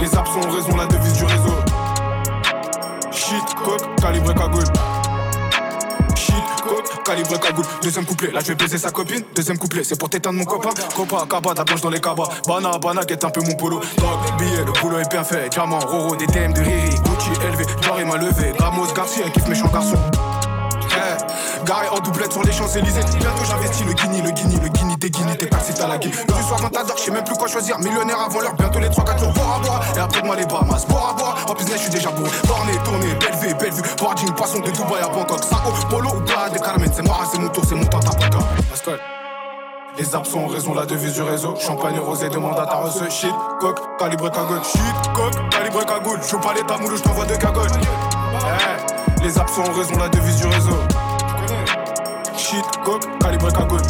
Les 0.00 0.14
absents 0.16 0.40
ont 0.40 0.50
raison, 0.50 0.76
la 0.76 0.86
devise 0.86 1.14
du 1.14 1.24
réseau. 1.24 1.56
Shit, 3.12 3.54
coke, 3.64 4.00
calibré 4.00 4.34
cagoule. 4.34 4.64
Shit, 6.72 6.84
coke, 6.88 7.04
calibre 7.04 7.38
cagoule. 7.38 7.64
Deuxième 7.82 8.04
couplet, 8.04 8.30
là 8.30 8.40
je 8.40 8.48
vais 8.48 8.54
baiser 8.54 8.78
sa 8.78 8.90
copine. 8.90 9.22
Deuxième 9.34 9.58
couplet, 9.58 9.84
c'est 9.84 9.98
pour 9.98 10.08
t'éteindre 10.08 10.38
mon 10.38 10.44
copain. 10.44 10.70
Copa, 10.94 11.26
cabas, 11.28 11.54
ta 11.54 11.64
dans 11.64 11.90
les 11.90 12.00
cabas. 12.00 12.28
Bana, 12.46 12.78
bana, 12.78 13.04
guette 13.04 13.24
un 13.24 13.30
peu 13.30 13.40
mon 13.42 13.54
polo. 13.54 13.80
Drogue, 13.96 14.38
billet, 14.38 14.64
le 14.64 14.72
boulot 14.80 14.98
est 14.98 15.10
bien 15.10 15.24
fait. 15.24 15.48
Diamant, 15.50 15.78
Roro, 15.80 16.16
des 16.16 16.26
thèmes 16.26 16.52
de 16.52 16.60
Riri. 16.60 16.94
Gucci 17.04 17.30
élevé, 17.46 17.64
Jarry 17.82 18.04
m'a 18.04 18.16
levé. 18.16 18.52
Gamos, 18.58 18.92
Garcia, 18.94 19.28
kiffe 19.30 19.48
méchant 19.48 19.68
garçon. 19.68 19.96
Eh, 20.94 21.64
garé 21.64 21.88
en 21.88 22.00
doublette 22.00 22.32
sur 22.32 22.42
les 22.42 22.52
Champs-Élysées. 22.52 23.00
Bientôt 23.18 23.44
j'investis 23.48 23.86
le 23.86 23.92
guini, 23.94 24.22
le 24.22 24.30
guini, 24.30 24.56
le 24.62 24.68
guinis, 25.10 25.36
t'es 25.36 25.46
taxi, 25.46 25.74
t'as 25.74 25.88
la 25.88 25.98
guine. 25.98 26.12
Le 26.12 26.42
soir 26.42 26.60
quand 26.60 26.70
t'adores, 26.70 26.96
je 26.96 27.02
sais 27.02 27.10
même 27.10 27.24
plus 27.24 27.36
quoi 27.36 27.48
choisir. 27.48 27.78
Millionnaire 27.78 28.20
avant 28.20 28.40
l'heure, 28.40 28.54
bientôt 28.54 28.78
les 28.78 28.88
3-4 28.88 29.18
jours. 29.18 29.32
Bora, 29.32 29.58
bora, 29.60 29.80
et 29.96 29.98
après 29.98 30.22
moi 30.22 30.36
les 30.36 30.46
Bahamas. 30.46 30.86
Bora, 30.88 31.14
bora, 31.14 31.34
en 31.48 31.54
business, 31.54 31.76
je 31.76 31.82
suis 31.82 31.90
déjà 31.90 32.10
bourré. 32.10 32.30
Borné, 32.46 32.72
tourné, 32.84 33.14
belle 33.14 33.34
vue, 33.40 33.54
belle 33.54 33.72
vue. 33.72 33.82
Boarding, 33.98 34.32
poisson 34.32 34.60
de 34.60 34.70
Dubaï 34.70 35.02
à 35.02 35.08
Bangkok. 35.08 35.42
Sao, 35.44 35.58
polo 35.90 36.10
ou 36.10 36.20
pas 36.20 36.50
des 36.50 36.60
Carmen. 36.60 36.90
C'est 36.94 37.02
moi, 37.02 37.18
c'est 37.30 37.38
mon 37.38 37.48
tour, 37.48 37.64
c'est 37.68 37.74
mon 37.74 37.84
temps, 37.84 38.00
t'as 38.00 38.28
pas. 38.28 38.98
Les 39.98 40.14
absents 40.14 40.38
ont 40.38 40.46
raison, 40.46 40.72
la 40.72 40.86
devise 40.86 41.12
du 41.12 41.22
réseau. 41.22 41.54
Champagne 41.58 41.98
rosé, 41.98 42.30
demande 42.30 42.58
à 42.58 42.64
ta 42.64 42.76
reçue. 42.76 43.10
Shit, 43.10 43.34
coque, 43.60 43.98
calibre 43.98 44.30
cagoule. 44.30 44.62
Shit, 44.64 45.12
coque, 45.14 45.50
calibre 45.50 45.84
cagoule. 45.84 46.18
Je 46.22 46.36
pas 46.36 46.54
les 46.54 46.62
tamoules, 46.62 46.96
je 46.96 47.02
t'envoie 47.02 47.26
de 47.26 47.36
cagoles. 47.36 47.68
Eh, 47.80 49.22
les 49.22 49.38
absents 49.38 49.62
ont 49.62 49.72
raison, 49.72 49.98
la 49.98 50.08
devise 50.08 50.36
du 50.36 50.46
réseau. 50.46 50.78
Shit, 52.36 52.64
coque, 52.84 53.18
calibre 53.18 53.52
cagoule. 53.52 53.82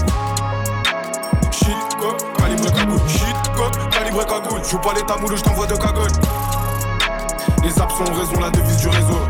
Coque, 2.03 2.37
calibre 2.37 2.73
cagoule. 2.73 3.09
Shit, 3.09 3.37
coque, 3.57 3.89
calibre 3.91 4.27
cagoule. 4.27 4.61
Je 4.69 4.77
pas 4.77 4.93
les 4.93 5.03
tamoules, 5.03 5.37
je 5.37 5.43
t'envoie 5.43 5.67
de 5.69 5.77
cagoles. 5.77 6.11
Les 7.63 7.81
absents 7.81 8.03
ont 8.11 8.15
raison, 8.15 8.41
la 8.41 8.51
devise 8.51 8.77
du 8.79 8.89
réseau. 8.89 9.21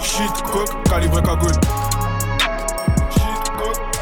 Shit, 0.00 0.42
coque, 0.52 0.84
calibre 0.84 1.20
cagoule. 1.20 1.50
Shit, 3.10 3.52
coque. 3.58 3.96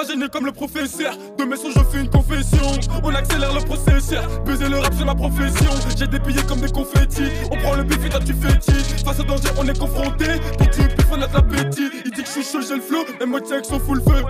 Une 0.00 0.06
enchaîné 0.06 0.28
comme 0.28 0.46
le 0.46 0.52
professeur. 0.52 1.14
De 1.38 1.44
mes 1.44 1.56
sons, 1.56 1.70
je 1.74 1.80
fais 1.90 2.00
une 2.00 2.10
confession. 2.10 2.58
On 3.02 3.14
accélère 3.14 3.52
le 3.52 3.60
processeur. 3.60 4.24
Baiser 4.44 4.68
le 4.68 4.78
rap, 4.78 4.92
c'est 4.96 5.04
ma 5.04 5.14
profession. 5.14 5.70
J'ai 5.96 6.06
des 6.06 6.18
billets 6.18 6.42
comme 6.42 6.60
des 6.60 6.70
confettis. 6.70 7.30
On 7.50 7.56
prend 7.56 7.74
le 7.74 7.84
bif 7.84 8.04
et 8.04 8.08
toi 8.08 8.20
tu 8.20 8.34
fétis. 8.34 9.04
Face 9.04 9.20
au 9.20 9.24
danger, 9.24 9.48
on 9.58 9.66
est 9.66 9.78
confronté. 9.78 10.26
Pour 10.58 10.70
tu 10.70 10.82
pif, 10.82 11.06
on 11.10 11.20
a 11.20 11.26
de 11.26 11.34
l'appétit. 11.34 11.90
Il 12.04 12.10
dit 12.12 12.22
que 12.22 12.26
je 12.26 12.32
suis 12.32 12.44
chaud, 12.44 12.60
j'ai 12.66 12.76
le 12.76 12.82
flow. 12.82 13.04
Et 13.20 13.26
moi, 13.26 13.40
check 13.40 13.64
son 13.64 13.78
full 13.78 14.02
feu. 14.02 14.24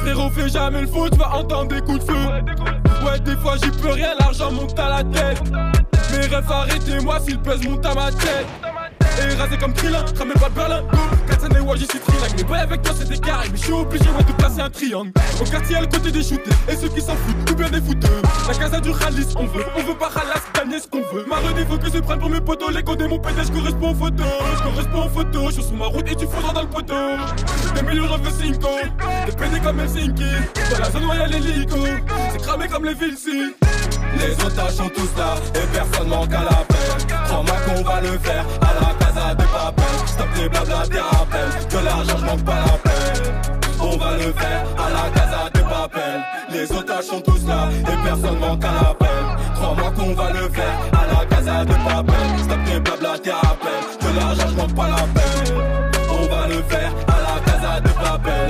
Frérot, 0.00 0.30
fais 0.30 0.48
jamais 0.48 0.82
le 0.82 0.86
faux, 0.86 1.08
tu 1.08 1.18
vas 1.18 1.34
entendre 1.36 1.68
des 1.68 1.80
coups 1.80 2.04
de 2.04 2.12
feu. 2.12 2.26
Ouais, 3.04 3.18
des 3.20 3.36
fois 3.36 3.56
j'y 3.62 3.70
peux 3.70 3.90
rien, 3.90 4.10
l'argent 4.18 4.50
monte 4.52 4.78
à 4.78 4.88
la 4.88 5.04
tête. 5.04 5.42
Mes 6.12 6.26
rêves, 6.26 6.50
arrêtez-moi 6.50 7.20
s'il 7.20 7.38
pèse, 7.40 7.66
monte 7.66 7.84
à 7.86 7.94
ma 7.94 8.10
tête. 8.10 8.46
Et 9.20 9.34
rasé 9.34 9.56
comme 9.58 9.72
Krillin, 9.72 10.04
ramène 10.18 10.38
pas 10.38 10.48
de 10.48 10.54
Berlin. 10.54 10.82
Katana 11.28 11.58
et 11.58 11.62
Waj, 11.62 11.78
j'y 11.78 11.86
suis 11.86 11.98
trilingue. 11.98 12.32
Mais 12.36 12.44
boy, 12.44 12.58
avec 12.58 12.82
toi 12.82 12.92
c'était 12.98 13.18
carré, 13.18 13.48
mais 13.50 13.58
je 13.58 13.64
suis 13.64 13.72
obligé 13.72 14.04
ouais, 14.04 14.24
de 14.24 14.32
placer 14.32 14.60
un 14.60 14.70
triangle. 14.70 15.12
Au 15.40 15.44
quartier, 15.44 15.76
à 15.76 15.80
le 15.80 15.86
côté 15.86 16.10
des 16.10 16.22
shootés, 16.22 16.50
et 16.68 16.76
ceux 16.76 16.88
qui 16.88 17.00
s'en 17.00 17.14
foutent, 17.14 17.50
ou 17.50 17.54
bien 17.54 17.68
des 17.68 17.80
fouteux. 17.80 18.22
La 18.48 18.54
casa 18.54 18.80
du 18.80 18.92
Khalis, 18.92 19.28
on 19.36 19.46
veut, 19.46 19.64
on 19.76 19.82
veut 19.82 19.96
pas 19.96 20.10
Khalas, 20.10 20.42
gagner 20.54 20.80
ce 20.80 20.88
qu'on 20.88 21.02
veut. 21.02 21.24
Ma 21.28 21.36
il 21.58 21.66
faut 21.66 21.78
que 21.78 21.90
se 21.90 21.98
prenne 21.98 22.18
pour 22.18 22.30
mes 22.30 22.40
potos. 22.40 22.70
Les 22.70 22.82
de 22.82 23.06
mon 23.06 23.18
PD, 23.18 23.42
je 23.44 23.52
correspond 23.52 23.90
aux 23.90 23.94
photos. 23.94 24.26
Je 24.58 24.62
correspond 24.62 25.04
aux 25.04 25.08
photos, 25.08 25.46
je 25.48 25.60
suis 25.60 25.62
sur 25.64 25.74
ma 25.74 25.86
route 25.86 26.10
et 26.10 26.16
tu 26.16 26.26
faudras 26.26 26.52
dans 26.52 26.62
le 26.62 26.68
poteau. 26.68 26.94
Des 27.74 27.82
millions, 27.82 28.06
veux 28.06 28.30
5 28.30 28.58
Des 29.26 29.32
PD 29.32 29.60
comme 29.62 29.80
Helsinki. 29.80 30.24
Dans 30.70 30.78
la 30.78 30.90
zone, 30.90 31.04
royale 31.04 31.30
l'hélico. 31.30 31.76
C'est 32.32 32.42
cramé 32.42 32.68
comme 32.68 32.84
les 32.84 32.94
Vinci. 32.94 33.54
Les 34.18 34.32
otages 34.44 34.74
sont 34.74 34.88
tous 34.88 35.10
là 35.18 35.34
et 35.54 35.66
personne 35.76 36.08
manque 36.08 36.32
à 36.32 36.42
l'appel. 36.44 37.06
Crois-moi 37.26 37.56
qu'on 37.66 37.82
va 37.82 38.00
le 38.00 38.18
faire 38.18 38.44
à 38.60 38.72
la 38.80 38.94
casa 38.94 39.34
des 39.34 39.44
papels. 39.44 40.06
Stop 40.06 40.28
les 40.36 40.48
blabla 40.48 40.86
des 40.86 41.00
rappels, 41.00 41.66
que 41.68 41.84
l'argent 41.84 42.18
je 42.18 42.24
manque 42.24 42.44
pas 42.44 42.60
la 42.66 42.78
peine. 42.78 43.32
On 43.80 43.96
va 43.96 44.12
le 44.16 44.32
faire 44.32 44.64
à 44.78 44.90
la 44.90 45.10
casa 45.10 45.50
des 45.52 45.60
papels. 45.60 46.22
Les 46.50 46.72
otages 46.72 47.04
sont 47.04 47.20
tous 47.20 47.46
là 47.46 47.68
et 47.80 48.08
personne 48.08 48.38
manque 48.38 48.64
à 48.64 48.72
l'appel. 48.72 49.24
Crois-moi 49.54 49.90
qu'on 49.96 50.14
va 50.14 50.30
le 50.30 50.48
faire 50.48 50.78
à 50.92 51.06
la 51.12 51.26
casa 51.26 51.64
des 51.64 51.74
papels. 51.74 52.38
Stop 52.44 52.58
les 52.66 52.80
blabla 52.80 53.18
des 53.18 53.32
rappels, 53.32 53.84
que 54.00 54.18
l'argent 54.18 54.48
je 54.48 54.54
manque 54.54 54.74
pas 54.74 54.88
la 54.88 55.02
peine. 55.14 55.58
On 56.10 56.26
va 56.34 56.48
le 56.48 56.62
faire 56.68 56.92
à 57.08 57.13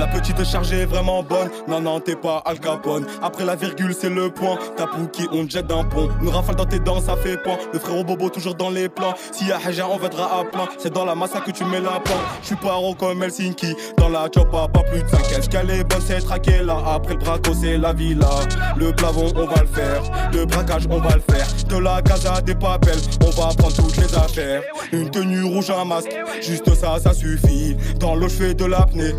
La 0.05 0.11
petite 0.21 0.43
chargée 0.43 0.81
est 0.81 0.85
vraiment 0.85 1.23
bonne. 1.23 1.49
Non, 1.67 1.81
non, 1.81 1.99
t'es 1.99 2.15
pas 2.15 2.43
Al 2.45 2.59
Capone. 2.59 3.07
Après 3.23 3.43
la 3.43 3.55
virgule, 3.55 3.91
c'est 3.99 4.11
le 4.11 4.29
point. 4.29 4.55
Ta 4.77 4.87
qui 5.11 5.27
on 5.31 5.47
te 5.47 5.53
jette 5.53 5.65
d'un 5.65 5.83
pont. 5.83 6.09
Une 6.21 6.29
rafale 6.29 6.55
dans 6.55 6.65
tes 6.65 6.77
dents, 6.77 7.01
ça 7.01 7.15
fait 7.15 7.37
point. 7.37 7.57
Le 7.73 7.79
frérot 7.79 8.03
Bobo, 8.03 8.29
toujours 8.29 8.53
dans 8.53 8.69
les 8.69 8.87
plans. 8.87 9.15
S'il 9.31 9.47
y 9.47 9.51
a 9.51 9.57
Haja, 9.57 9.87
on 9.89 9.97
viendra 9.97 10.41
à 10.41 10.43
plein. 10.43 10.67
C'est 10.77 10.93
dans 10.93 11.05
la 11.05 11.15
massa 11.15 11.39
que 11.39 11.49
tu 11.49 11.65
mets 11.65 11.79
la 11.79 11.99
plante. 12.01 12.19
J'suis 12.43 12.55
pas 12.55 12.75
haut 12.75 12.93
comme 12.93 13.23
Helsinki. 13.23 13.75
Dans 13.97 14.09
la 14.09 14.27
choppa, 14.31 14.67
pas 14.67 14.83
plus 14.83 15.01
de 15.01 15.07
5 15.07 15.19
Est-ce 15.39 15.49
qu'elle 15.49 15.71
est 15.71 15.83
bonne, 15.83 16.01
c'est 16.05 16.21
traqué 16.21 16.61
là. 16.61 16.77
Après 16.85 17.15
le 17.15 17.19
braco, 17.19 17.53
c'est 17.59 17.79
la 17.79 17.91
villa. 17.91 18.29
Le 18.77 18.91
plavon, 18.93 19.33
on 19.35 19.47
va 19.47 19.61
le 19.61 19.67
faire. 19.67 20.03
Le 20.31 20.45
braquage, 20.45 20.83
on 20.87 20.99
va 20.99 21.15
le 21.15 21.33
faire. 21.33 21.47
De 21.67 21.77
la 21.77 22.03
casa 22.03 22.41
des 22.41 22.53
papels, 22.53 22.99
on 23.21 23.31
va 23.31 23.47
prendre 23.55 23.75
toutes 23.75 23.97
les 23.97 24.15
affaires. 24.15 24.61
Une 24.91 25.09
tenue 25.09 25.43
rouge, 25.43 25.71
un 25.71 25.83
masque. 25.83 26.15
Juste 26.43 26.75
ça, 26.75 26.99
ça 26.99 27.11
suffit. 27.11 27.75
Dans 27.99 28.13
l'eau, 28.13 28.27
je 28.27 28.35
fais 28.35 28.53
de 28.53 28.65
l'apnée. 28.65 29.15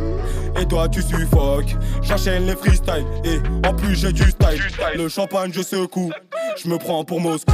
Et 0.61 0.65
toi, 0.65 0.76
tu 0.91 1.03
suffoques. 1.03 1.75
J'enchaîne 2.03 2.47
les 2.47 2.57
freestyles. 2.57 3.07
Et 3.25 3.39
en 3.67 3.75
plus, 3.75 3.97
j'ai 3.97 4.13
du 4.13 4.31
style. 4.31 4.63
Le 4.95 5.09
champagne, 5.09 5.51
je 5.53 5.63
secoue. 5.63 6.13
Je 6.63 6.69
me 6.69 6.79
prends 6.79 7.05
pour 7.05 7.21
Moscou. 7.21 7.53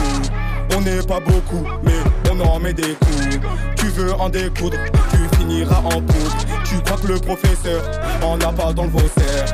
On 0.77 0.81
n'est 0.81 1.03
pas 1.03 1.21
beaucoup, 1.21 1.65
mais 1.85 1.93
on 2.31 2.41
en 2.41 2.59
met 2.59 2.73
des 2.73 2.95
coups. 2.95 3.39
Tu 3.77 3.87
veux 3.87 4.13
en 4.15 4.29
découdre, 4.29 4.77
tu 5.11 5.39
finiras 5.39 5.81
en 5.85 6.01
poudre. 6.01 6.37
Tu 6.65 6.81
crois 6.83 6.97
que 6.97 7.07
le 7.09 7.19
professeur 7.19 7.83
en 8.23 8.41
a 8.41 8.53
pas 8.53 8.73
dans 8.73 8.85
le 8.85 8.91
vaussaire. 8.91 9.45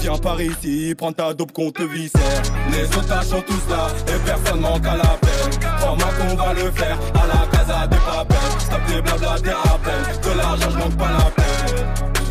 Viens 0.00 0.18
par 0.18 0.40
ici, 0.40 0.94
prends 0.96 1.12
ta 1.12 1.32
dope 1.32 1.52
qu'on 1.52 1.70
te 1.70 1.82
viscère. 1.82 2.42
Les 2.70 2.84
otages 2.96 3.26
sont 3.26 3.42
tous 3.42 3.70
là 3.70 3.88
et 4.08 4.18
personne 4.24 4.60
manque 4.60 4.86
à 4.86 4.96
l'appel. 4.96 5.30
Crois-moi 5.78 6.08
qu'on 6.18 6.36
va 6.36 6.52
le 6.54 6.70
faire 6.72 6.98
à 7.14 7.26
la 7.26 7.46
casa 7.56 7.86
des 7.86 7.96
papels. 7.96 8.36
Stop 8.58 8.80
les 8.88 9.02
blabla 9.02 9.38
des 9.40 9.50
rappels, 9.50 10.20
de 10.22 10.38
l'argent 10.38 10.70
je 10.70 10.78
manque 10.78 10.96
pas 10.96 11.10
la 11.12 11.30
peine. 11.30 12.21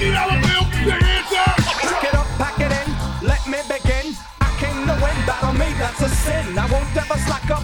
It 0.00 0.14
up, 2.14 2.26
pack 2.36 2.58
it 2.58 2.72
in, 2.72 3.26
let 3.26 3.46
me 3.46 3.58
begin. 3.68 4.14
I 4.40 4.50
win, 4.94 5.26
battle 5.26 5.52
me, 5.52 5.72
that's 5.78 6.00
a 6.02 6.08
sin. 6.08 6.58
I 6.58 6.66
won't 6.70 6.96
ever 6.96 7.18
slack 7.20 7.50
up, 7.50 7.62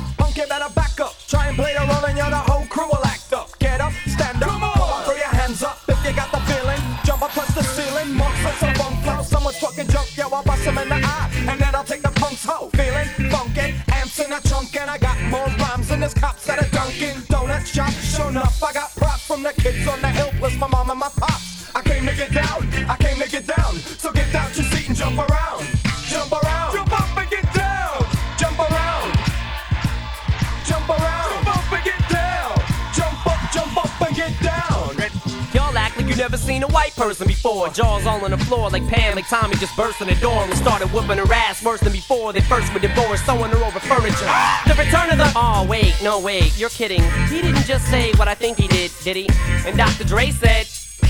seen 36.51 36.65
a 36.65 36.69
white 36.69 36.95
person 36.97 37.29
before. 37.29 37.69
Jaws 37.69 38.07
all 38.07 38.25
on 38.25 38.33
the 38.33 38.39
floor 38.39 38.71
like 38.71 38.85
Pam, 38.89 39.15
like 39.15 39.29
Tommy 39.29 39.55
just 39.55 39.77
burst 39.77 40.01
in 40.01 40.09
the 40.09 40.17
door 40.17 40.43
and 40.43 40.53
started 40.55 40.89
whooping 40.93 41.19
her 41.19 41.33
ass 41.33 41.63
worse 41.65 41.79
than 41.79 41.93
before. 41.93 42.33
They 42.33 42.41
first 42.41 42.75
were 42.75 42.81
divorced, 42.81 43.25
sewing 43.25 43.53
her 43.53 43.63
over 43.65 43.79
furniture. 43.79 44.31
The 44.67 44.75
return 44.77 45.11
of 45.11 45.19
the. 45.19 45.31
Oh, 45.37 45.65
wait, 45.71 45.95
no, 46.03 46.19
wait, 46.19 46.59
you're 46.59 46.71
kidding. 46.71 47.05
He 47.29 47.41
didn't 47.41 47.67
just 47.67 47.89
say 47.89 48.11
what 48.17 48.27
I 48.27 48.35
think 48.35 48.59
he 48.59 48.67
did, 48.67 48.91
did 49.05 49.15
he? 49.15 49.29
And 49.65 49.77
Dr. 49.77 50.03
Dre 50.03 50.33
said. 50.33 50.67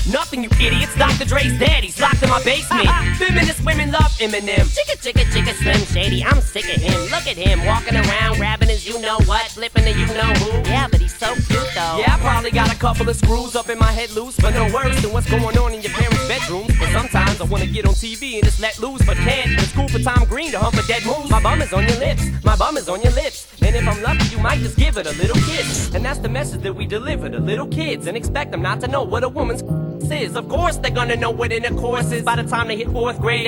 Nothing, 0.09 0.43
you 0.43 0.49
idiots. 0.59 0.95
Dr. 0.97 1.25
Dre's 1.25 1.57
dead. 1.59 1.83
He's 1.83 1.99
locked 2.01 2.23
in 2.23 2.29
my 2.29 2.41
basement. 2.43 2.87
Feminist 3.19 3.50
women 3.65 3.91
love 3.91 4.11
Eminem. 4.19 4.65
Chicka, 4.75 4.95
chicka, 5.01 5.23
chicka, 5.31 5.53
Slim 5.53 5.81
Shady. 5.85 6.23
I'm 6.23 6.41
sick 6.41 6.65
of 6.65 6.81
him. 6.81 6.99
Look 7.11 7.27
at 7.27 7.37
him 7.37 7.65
walking 7.65 7.95
around, 7.95 8.37
grabbing 8.37 8.69
his 8.69 8.87
you 8.87 8.99
know 8.99 9.19
what, 9.25 9.43
flipping 9.51 9.83
the 9.83 9.91
you 9.91 10.05
know 10.07 10.31
who. 10.41 10.69
Yeah, 10.69 10.87
but 10.89 10.99
he's 10.99 11.15
so 11.17 11.33
cute 11.33 11.71
though. 11.75 11.97
Yeah, 11.99 12.15
I 12.15 12.19
probably 12.19 12.51
got 12.51 12.73
a 12.73 12.77
couple 12.77 13.07
of 13.09 13.15
screws 13.15 13.55
up 13.55 13.69
in 13.69 13.77
my 13.77 13.91
head 13.91 14.11
loose, 14.11 14.37
but 14.37 14.53
no 14.53 14.65
worse 14.73 15.01
than 15.01 15.11
what's 15.13 15.29
going 15.29 15.57
on 15.57 15.73
in 15.73 15.81
your 15.81 15.91
parents' 15.91 16.27
bedroom. 16.27 16.67
But 16.79 16.89
sometimes 16.91 17.41
I 17.41 17.45
wanna 17.45 17.67
get 17.67 17.85
on 17.85 17.93
TV 17.93 18.35
and 18.35 18.43
just 18.43 18.59
let 18.59 18.79
loose, 18.79 19.05
but 19.05 19.17
can't. 19.17 19.51
It's 19.51 19.71
cool 19.73 19.87
for 19.87 19.99
Tom 19.99 20.25
Green 20.25 20.51
to 20.51 20.59
hump 20.59 20.75
a 20.75 20.83
dead 20.87 21.05
moose. 21.05 21.29
My 21.29 21.41
bum 21.41 21.61
is 21.61 21.73
on 21.73 21.87
your 21.87 21.97
lips. 21.99 22.23
My 22.43 22.55
bum 22.55 22.77
is 22.77 22.89
on 22.89 23.01
your 23.01 23.13
lips. 23.13 23.47
And 23.61 23.75
if 23.75 23.87
I'm 23.87 24.01
lucky, 24.01 24.35
you 24.35 24.39
might 24.39 24.59
just 24.59 24.77
give 24.77 24.97
it 24.97 25.05
a 25.05 25.13
little 25.17 25.37
kiss. 25.43 25.93
And 25.93 26.03
that's 26.03 26.19
the 26.19 26.29
message 26.29 26.61
that 26.61 26.73
we 26.73 26.85
deliver 26.85 27.29
to 27.29 27.39
little 27.39 27.67
kids 27.67 28.07
and 28.07 28.17
expect 28.17 28.51
them 28.51 28.61
not 28.61 28.81
to 28.81 28.87
know 28.87 29.03
what 29.03 29.23
a 29.23 29.29
woman's 29.29 29.61
is. 30.11 30.35
Of 30.35 30.49
course, 30.49 30.77
they're 30.77 30.91
gonna 30.91 31.15
know 31.15 31.31
what 31.31 31.51
intercourse 31.51 32.11
is. 32.11 32.23
By 32.23 32.35
the 32.35 32.43
time 32.43 32.67
they 32.67 32.75
hit 32.77 32.89
fourth 32.89 33.19
grade, 33.19 33.47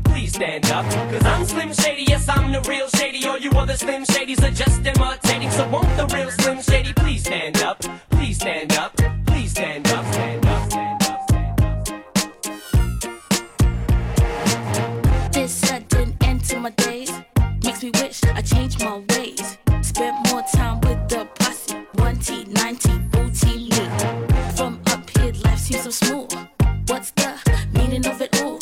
please 0.11 0.33
stand 0.33 0.65
up. 0.71 0.85
Cause 1.11 1.25
I'm 1.25 1.45
Slim 1.45 1.73
Shady, 1.73 2.03
yes, 2.03 2.27
I'm 2.27 2.51
the 2.51 2.61
real 2.69 2.87
Shady. 2.89 3.25
All 3.27 3.37
you 3.37 3.51
other 3.51 3.75
Slim 3.75 4.03
Shadys 4.03 4.43
are 4.43 4.51
just 4.51 4.85
imitating. 4.85 5.51
So 5.51 5.67
won't 5.69 5.87
the 5.97 6.05
real 6.15 6.29
Slim 6.31 6.61
Shady 6.61 6.93
please 6.93 7.21
stand 7.21 7.61
up? 7.61 7.79
Please 8.09 8.37
stand 8.37 8.73
up. 8.73 8.95
Please 9.25 9.51
stand 9.51 9.87
up. 9.87 10.05
Stand 10.13 10.45
up. 10.45 10.71
Stand 10.71 11.03
up. 11.05 11.29
Stand 11.29 11.63
up. 15.23 15.33
This 15.33 15.53
sudden 15.53 16.15
end 16.21 16.43
to 16.45 16.59
my 16.59 16.71
days 16.71 17.11
makes 17.63 17.81
me 17.83 17.91
wish 18.01 18.23
I 18.23 18.41
changed 18.41 18.83
my 18.83 18.97
ways. 19.11 19.57
Spent 19.81 20.15
more 20.29 20.43
time 20.53 20.81
with 20.81 21.07
the 21.09 21.25
posse. 21.39 21.75
1T, 21.95 22.47
ninety 22.61 22.97
booty 23.13 23.69
me. 23.69 23.85
From 24.55 24.79
up 24.87 25.09
here, 25.17 25.33
life 25.45 25.59
seems 25.59 25.83
so 25.83 25.89
small. 25.89 26.27
What's 26.87 27.11
the 27.11 27.31
meaning 27.73 28.05
of 28.05 28.21
it 28.21 28.41
all? 28.41 28.59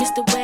Mr. 0.00 0.26
West 0.34 0.39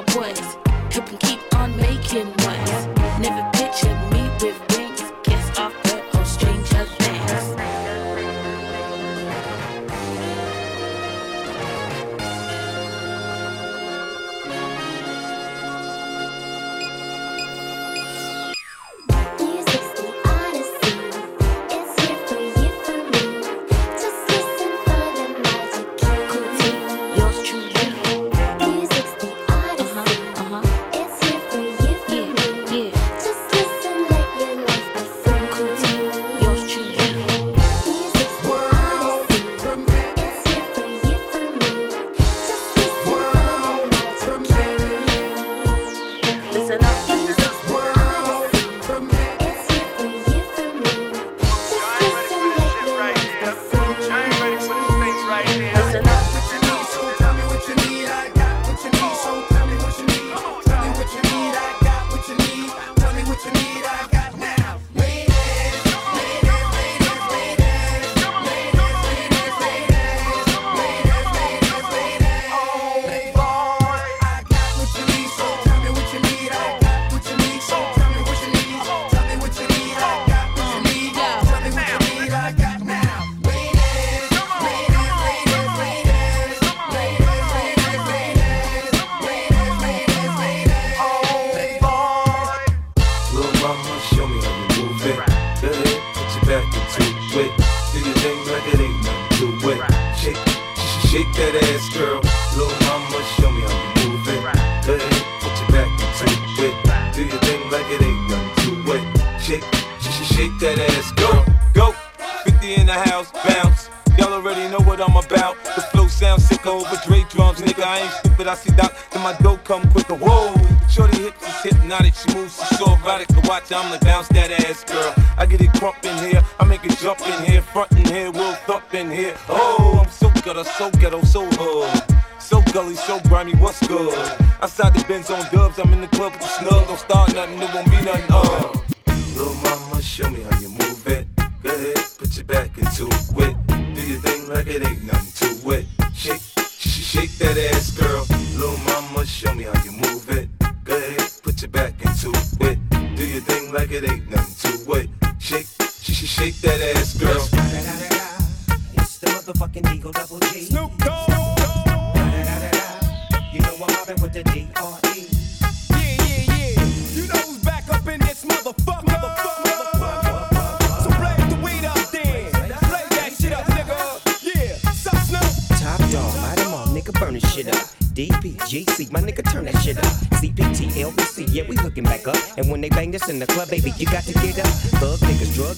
my 0.00 0.14
buttons. 0.14 0.49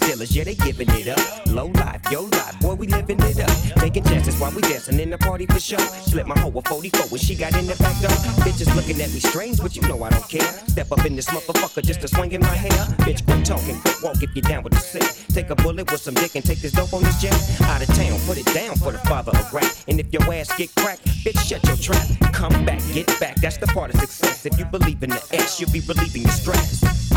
dealers, 0.07 0.35
yeah, 0.35 0.45
they 0.45 0.55
giving 0.55 0.89
it 0.91 1.09
up. 1.09 1.47
Low 1.47 1.67
life, 1.67 2.01
yo 2.11 2.23
life, 2.23 2.59
boy, 2.61 2.75
we 2.75 2.87
living 2.87 3.19
it 3.21 3.41
up. 3.41 3.81
Taking 3.81 4.05
chances 4.05 4.39
while 4.39 4.53
we 4.53 4.63
dancing 4.63 4.99
in 5.01 5.11
the 5.11 5.19
party 5.19 5.47
for 5.47 5.61
sure. 5.61 5.79
Slip 5.79 6.27
my 6.27 6.39
hoe 6.39 6.53
a 6.57 6.63
44 6.63 7.07
when 7.09 7.21
she 7.21 7.35
got 7.35 7.57
in 7.57 7.67
the 7.67 7.77
back 7.77 7.99
door. 8.01 8.11
Bitches 8.45 8.75
looking 8.75 9.01
at 9.01 9.13
me 9.13 9.21
strange, 9.21 9.59
but 9.61 9.77
you 9.77 9.83
know 9.83 10.03
I 10.03 10.11
don't 10.11 10.29
care. 10.29 10.51
Step 10.69 10.93
up 10.93 11.05
in 11.05 11.17
this 11.17 11.27
motherfucker 11.29 11.83
just 11.83 12.01
to 12.03 12.09
swing 12.09 12.33
in 12.33 12.41
my 12.41 12.55
hair. 12.55 12.85
Bitch, 13.05 13.25
quit 13.27 13.45
talking, 13.45 13.79
quit 13.81 13.97
walk 14.03 14.23
if 14.23 14.35
you 14.35 14.43
down 14.43 14.63
with 14.63 14.73
the 14.73 14.81
sick. 14.81 15.27
Take 15.29 15.51
a 15.51 15.57
bullet 15.57 15.91
with 15.91 16.01
some 16.01 16.15
dick 16.15 16.35
and 16.35 16.45
take 16.45 16.61
this 16.61 16.73
dope 16.73 16.93
on 16.93 17.03
this 17.03 17.21
jet. 17.21 17.35
Out 17.63 17.83
of 17.83 17.95
town, 17.95 18.19
put 18.27 18.39
it 18.39 18.47
down 18.55 18.77
for 18.77 18.93
the 18.93 18.99
father 19.11 19.33
of 19.33 19.53
rap. 19.53 19.71
And 19.89 20.01
if 20.01 20.13
your 20.13 20.23
ass 20.33 20.57
get 20.57 20.75
cracked, 20.77 21.07
bitch, 21.25 21.41
shut 21.49 21.65
your 21.65 21.77
trap. 21.77 22.07
Come 22.33 22.65
back, 22.65 22.81
get 22.93 23.07
back, 23.21 23.37
that's 23.37 23.59
the 23.59 23.67
part 23.69 23.93
of 23.95 24.01
success. 24.01 24.47
If 24.47 24.59
you 24.59 24.65
believe 24.67 25.03
in 25.03 25.11
the 25.11 25.23
ass, 25.33 25.61
you'll 25.61 25.71
be 25.71 25.81
relieving 25.81 26.23
your 26.23 26.33
stress. 26.33 27.12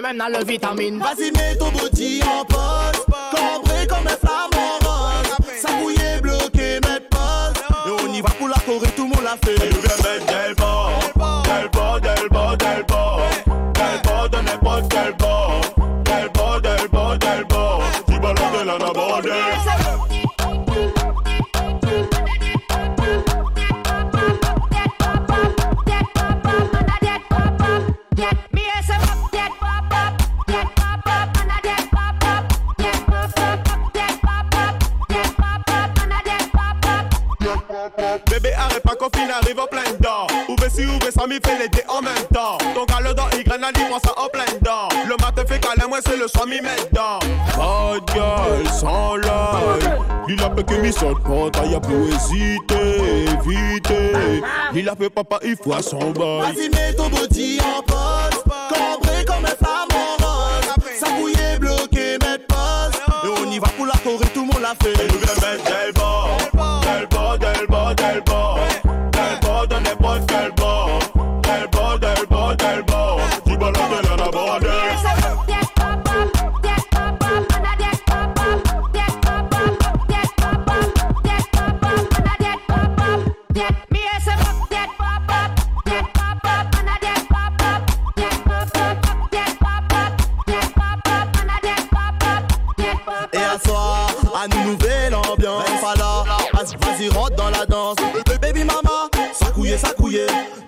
Moi-même 0.00 0.18
dans 0.18 0.38
le 0.38 0.44
vitamine. 0.44 0.98
Vas-y, 0.98 1.30
papa 55.64 55.70
il 55.70 55.72
faut 55.72 55.72
à 55.72 55.82
son 55.82 56.10
bail 56.10 56.54
Vas-y, 56.54 56.68
mets 56.70 56.94
ton 56.94 57.08
body 57.08 57.58
en 57.60 57.82
pause. 57.82 58.42
Cambré 58.68 59.24
comme 59.24 59.44
un 59.44 59.48
flamant 59.48 60.16
rose. 60.18 60.74
Ça 60.98 61.10
mouillé, 61.10 61.58
bloqué, 61.58 62.18
mettre 62.18 62.46
pause. 62.46 63.00
Et 63.24 63.28
on 63.28 63.50
y 63.50 63.58
va 63.58 63.68
pour 63.68 63.86
la 63.86 63.94
Corée, 64.04 64.26
tout 64.34 64.40
le 64.40 64.46
monde 64.46 64.62
l'a 64.62 64.74
fait. 64.82 64.92
Elle 64.98 65.12
nous 65.12 65.18
vient 65.18 65.34
mettre 65.34 65.64
del 65.64 65.92
bord 65.94 66.38
Del 66.82 67.06
bord, 67.08 67.38
del 67.38 67.66
bord, 67.66 67.94
del 67.94 68.22
bord 68.24 68.58
Del 69.12 69.40
bord 69.40 69.66
de 69.68 69.74
n'importe 69.76 70.26
quel 70.26 70.52
bord 70.52 70.98
Del 71.42 71.68
bord, 71.70 71.98
del 71.98 72.26
bord, 72.28 72.56
del 72.56 72.82
bord 72.82 73.20
Tu 73.44 73.56
balances 73.56 74.02
de 74.02 74.08
la 74.08 74.16
naborde 74.16 75.23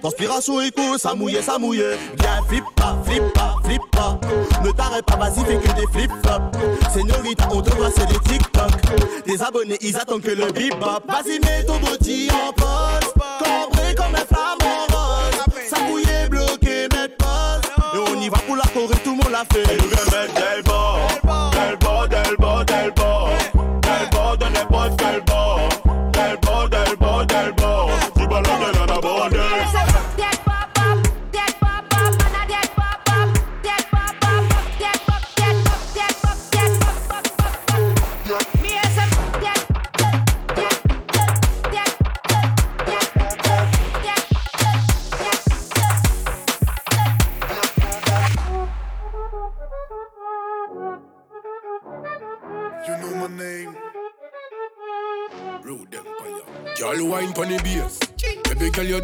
Transpiration 0.06 0.60
coup, 0.70 0.96
ça 0.98 1.16
mouillait, 1.16 1.42
ça 1.42 1.58
mouillait. 1.58 1.98
Viens, 2.20 2.40
flip 2.46 2.62
pas, 2.76 2.96
flip 3.04 3.24
pas, 3.34 3.56
flip 3.64 3.82
pas. 3.90 4.20
Ne 4.64 4.70
t'arrête 4.70 5.04
pas, 5.04 5.16
vas-y, 5.16 5.44
fais 5.44 5.56
que 5.56 5.80
des 5.80 5.86
flip 5.92 6.12
flops. 6.22 6.94
Señorita, 6.94 7.48
on 7.50 7.60
te 7.60 7.74
voit, 7.74 7.90
c'est 7.90 8.06
des 8.06 8.20
TikTok. 8.20 8.70
Les 9.26 9.42
abonnés, 9.42 9.78
ils 9.80 9.96
attendent 9.96 10.22
que 10.22 10.30
le 10.30 10.52
bebop. 10.52 11.02
Vas-y, 11.08 11.40
mets 11.40 11.64
ton 11.66 11.80
body 11.80 12.28
en 12.30 12.52
pause. 12.52 13.05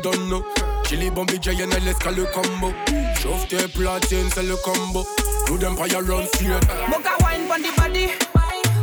Don't 0.02 0.28
know. 0.28 0.44
Chili 0.84 1.10
bombi 1.10 1.38
giant 1.38 1.74
and 1.74 1.98
call 2.00 2.12
le 2.12 2.24
combo. 2.26 2.74
Chauffe 3.20 3.48
tes 3.48 3.68
platines 3.68 4.30
c'est 4.34 4.42
le 4.42 4.56
combo. 4.56 5.06
Rude 5.48 5.64
Empire 5.64 6.02
run 6.02 6.26
straight. 6.26 6.60
Boca 6.90 7.16
wine 7.20 7.46
pon 7.48 7.62
the 7.62 7.72
body. 7.76 8.10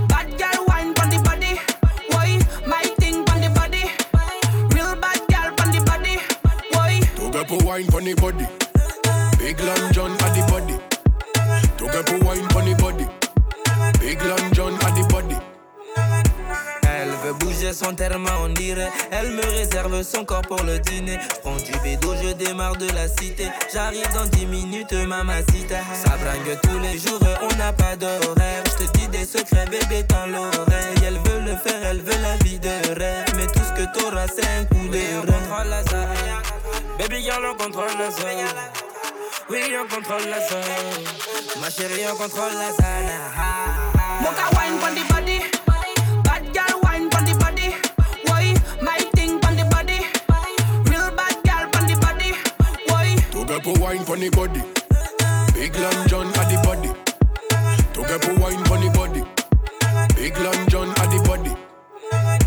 Bad 0.07 0.37
girl 0.37 0.65
wine 0.67 0.93
pon 0.93 1.09
the 1.09 1.21
body. 1.21 1.59
Why? 2.09 2.39
My 2.65 2.83
thing 2.99 3.25
pon 3.25 3.41
the 3.41 3.49
body. 3.49 3.83
Real 4.73 4.95
bad 4.95 5.19
girl 5.27 5.53
pon 5.57 5.71
the 5.71 5.81
body. 5.85 6.19
Why? 6.71 6.99
To 7.17 7.31
get 7.31 7.47
pour 7.47 7.59
wine 7.65 7.87
pon 7.87 8.03
the 8.05 8.13
body. 8.15 8.47
Big 9.37 9.59
Long 9.59 9.91
John 9.91 10.11
at 10.11 10.33
the 10.33 10.43
body. 10.49 10.79
To 11.77 11.85
get 11.85 12.05
pour 12.05 12.19
wine 12.19 12.47
pon 12.47 12.65
the 12.65 12.75
body. 12.75 13.05
Big 13.99 14.21
Long 14.23 14.37
John 14.37 14.37
at 14.39 14.53
the 14.53 14.55
body. 14.55 14.58
Bouger 17.33 17.73
son 17.73 17.93
terme, 17.93 18.27
on 18.43 18.49
dirait. 18.49 18.91
Elle 19.11 19.31
me 19.31 19.41
réserve 19.41 20.01
son 20.03 20.25
corps 20.25 20.41
pour 20.41 20.61
le 20.63 20.79
dîner. 20.79 21.19
Je 21.21 21.39
prends 21.41 21.57
du 21.57 21.71
bédo, 21.83 22.15
je 22.21 22.33
démarre 22.33 22.75
de 22.75 22.87
la 22.87 23.07
cité. 23.07 23.47
J'arrive 23.71 24.07
dans 24.13 24.25
10 24.25 24.45
minutes, 24.45 24.93
mamacita. 24.93 25.77
Ça 25.93 26.17
bringue 26.17 26.59
tous 26.63 26.79
les 26.79 26.97
jours, 26.97 27.19
on 27.41 27.55
n'a 27.57 27.73
pas 27.73 27.95
d'horaire. 27.95 28.63
Je 28.65 28.85
te 28.85 28.97
dis 28.97 29.07
des 29.09 29.25
secrets, 29.25 29.65
bébé, 29.65 30.03
dans 30.09 30.25
l'oreille. 30.27 30.97
Elle 31.05 31.19
veut 31.19 31.41
le 31.41 31.55
faire, 31.57 31.83
elle 31.83 32.01
veut 32.01 32.21
la 32.21 32.35
vie 32.37 32.59
de 32.59 32.99
rêve. 32.99 33.25
Mais 33.35 33.47
tout 33.47 33.61
ce 33.63 33.81
que 33.81 33.99
t'auras, 33.99 34.27
c'est 34.27 34.45
un 34.45 34.65
coup 34.65 34.87
de 34.87 34.93
rêve. 34.93 35.23
On 35.23 35.31
contrôle 35.31 35.67
la 35.69 35.83
zone. 35.83 36.07
Baby 36.97 37.23
girl, 37.23 37.45
on 37.45 37.63
contrôle 37.63 37.97
la 37.97 38.11
zone. 38.11 38.45
Oui, 39.49 39.61
on 39.81 39.87
contrôle 39.93 40.29
la 40.29 40.47
zone. 40.47 40.59
Ma 41.61 41.69
chérie, 41.69 42.05
on 42.11 42.15
contrôle 42.15 42.53
la 42.53 42.71
zone. 42.71 43.59
Wine 44.59 45.28
get 53.59 53.63
pour 53.63 53.83
wine 53.83 54.05
pon 54.05 54.19
the 54.19 54.29
body. 54.29 54.61
Big 55.53 55.75
Long 55.75 56.07
John 56.07 56.27
at 56.27 56.49
the 56.49 56.59
body. 56.63 56.91
To 57.93 58.01
get 58.07 58.21
pour 58.21 58.35
wine 58.35 58.63
pon 58.65 58.81
the 58.81 58.89
body. 58.91 59.23
Big 60.15 60.37
Long 60.37 60.67
John 60.67 60.89
at 60.89 61.09
the 61.09 61.21
body. 61.27 61.55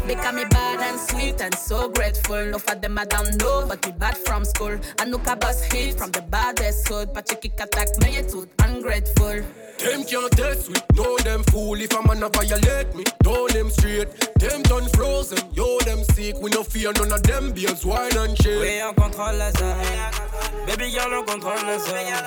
Because 0.07 0.35
me 0.35 0.45
bad 0.51 0.81
and 0.81 0.99
sweet 0.99 1.41
and 1.41 1.55
so 1.55 1.89
grateful. 1.89 2.45
No 2.47 2.59
for 2.59 2.75
them 2.75 2.99
I 2.99 3.05
don't 3.05 3.39
know, 3.41 3.67
but 3.67 3.85
we 3.87 3.93
bad 3.93 4.17
from 4.19 4.45
school. 4.45 4.79
I 4.99 5.05
know 5.05 5.19
bus 5.19 5.65
hit 5.65 5.99
from 5.99 6.11
the 6.11 6.23
baddest 6.23 6.89
hood. 6.89 7.13
But 7.13 7.31
you 7.31 7.37
kick 7.37 7.61
attack 7.61 7.89
me, 8.01 8.17
you 8.17 8.23
too 8.23 8.49
ungrateful. 8.61 9.43
Them 9.79 10.05
can't 10.05 10.31
test 10.33 10.69
we, 10.69 10.77
know 10.95 11.19
them 11.19 11.43
fool 11.45 11.75
If 11.81 11.93
a 11.93 12.07
man 12.07 12.23
a 12.23 12.29
violate 12.29 12.95
me, 12.95 13.03
know 13.25 13.49
them 13.49 13.69
straight 13.69 14.09
Them 14.39 14.63
done 14.63 14.89
frozen, 14.91 15.39
yo 15.53 15.77
them 15.81 16.05
sick 16.05 16.37
We 16.41 16.51
no 16.51 16.63
fear 16.63 16.93
none 16.93 17.11
of 17.11 17.23
them 17.25 17.51
beers, 17.51 17.85
wine 17.85 18.17
and 18.17 18.41
shit 18.41 18.61
Oui, 18.61 18.81
on 18.81 18.95
contrôle 18.95 19.39
la 19.39 19.51
zone. 19.51 20.32
Baby 20.67 20.91
girl, 20.93 21.15
on 21.21 21.25
contrôle 21.25 21.65
la 21.67 21.79
zone. 21.79 22.23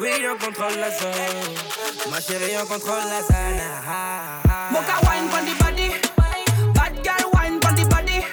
Oui, 0.00 0.10
on 0.26 0.36
contrôle 0.38 0.78
la 0.78 0.90
zone. 0.90 1.10
Ma 2.10 2.20
chérie, 2.20 2.56
on 2.56 2.66
contrôle 2.66 3.04
la 3.08 3.20
zone. 3.22 3.60
Ah, 3.86 4.42
ah, 4.48 4.70
ah. 4.72 5.00
Wine 5.04 5.28
pon 5.30 5.44
the 5.44 5.54
body. 5.62 5.88
Bad 6.74 6.94
girl 7.04 7.30
wine 7.34 7.60
pon 7.60 7.74
the 7.74 7.84
body. 7.86 8.24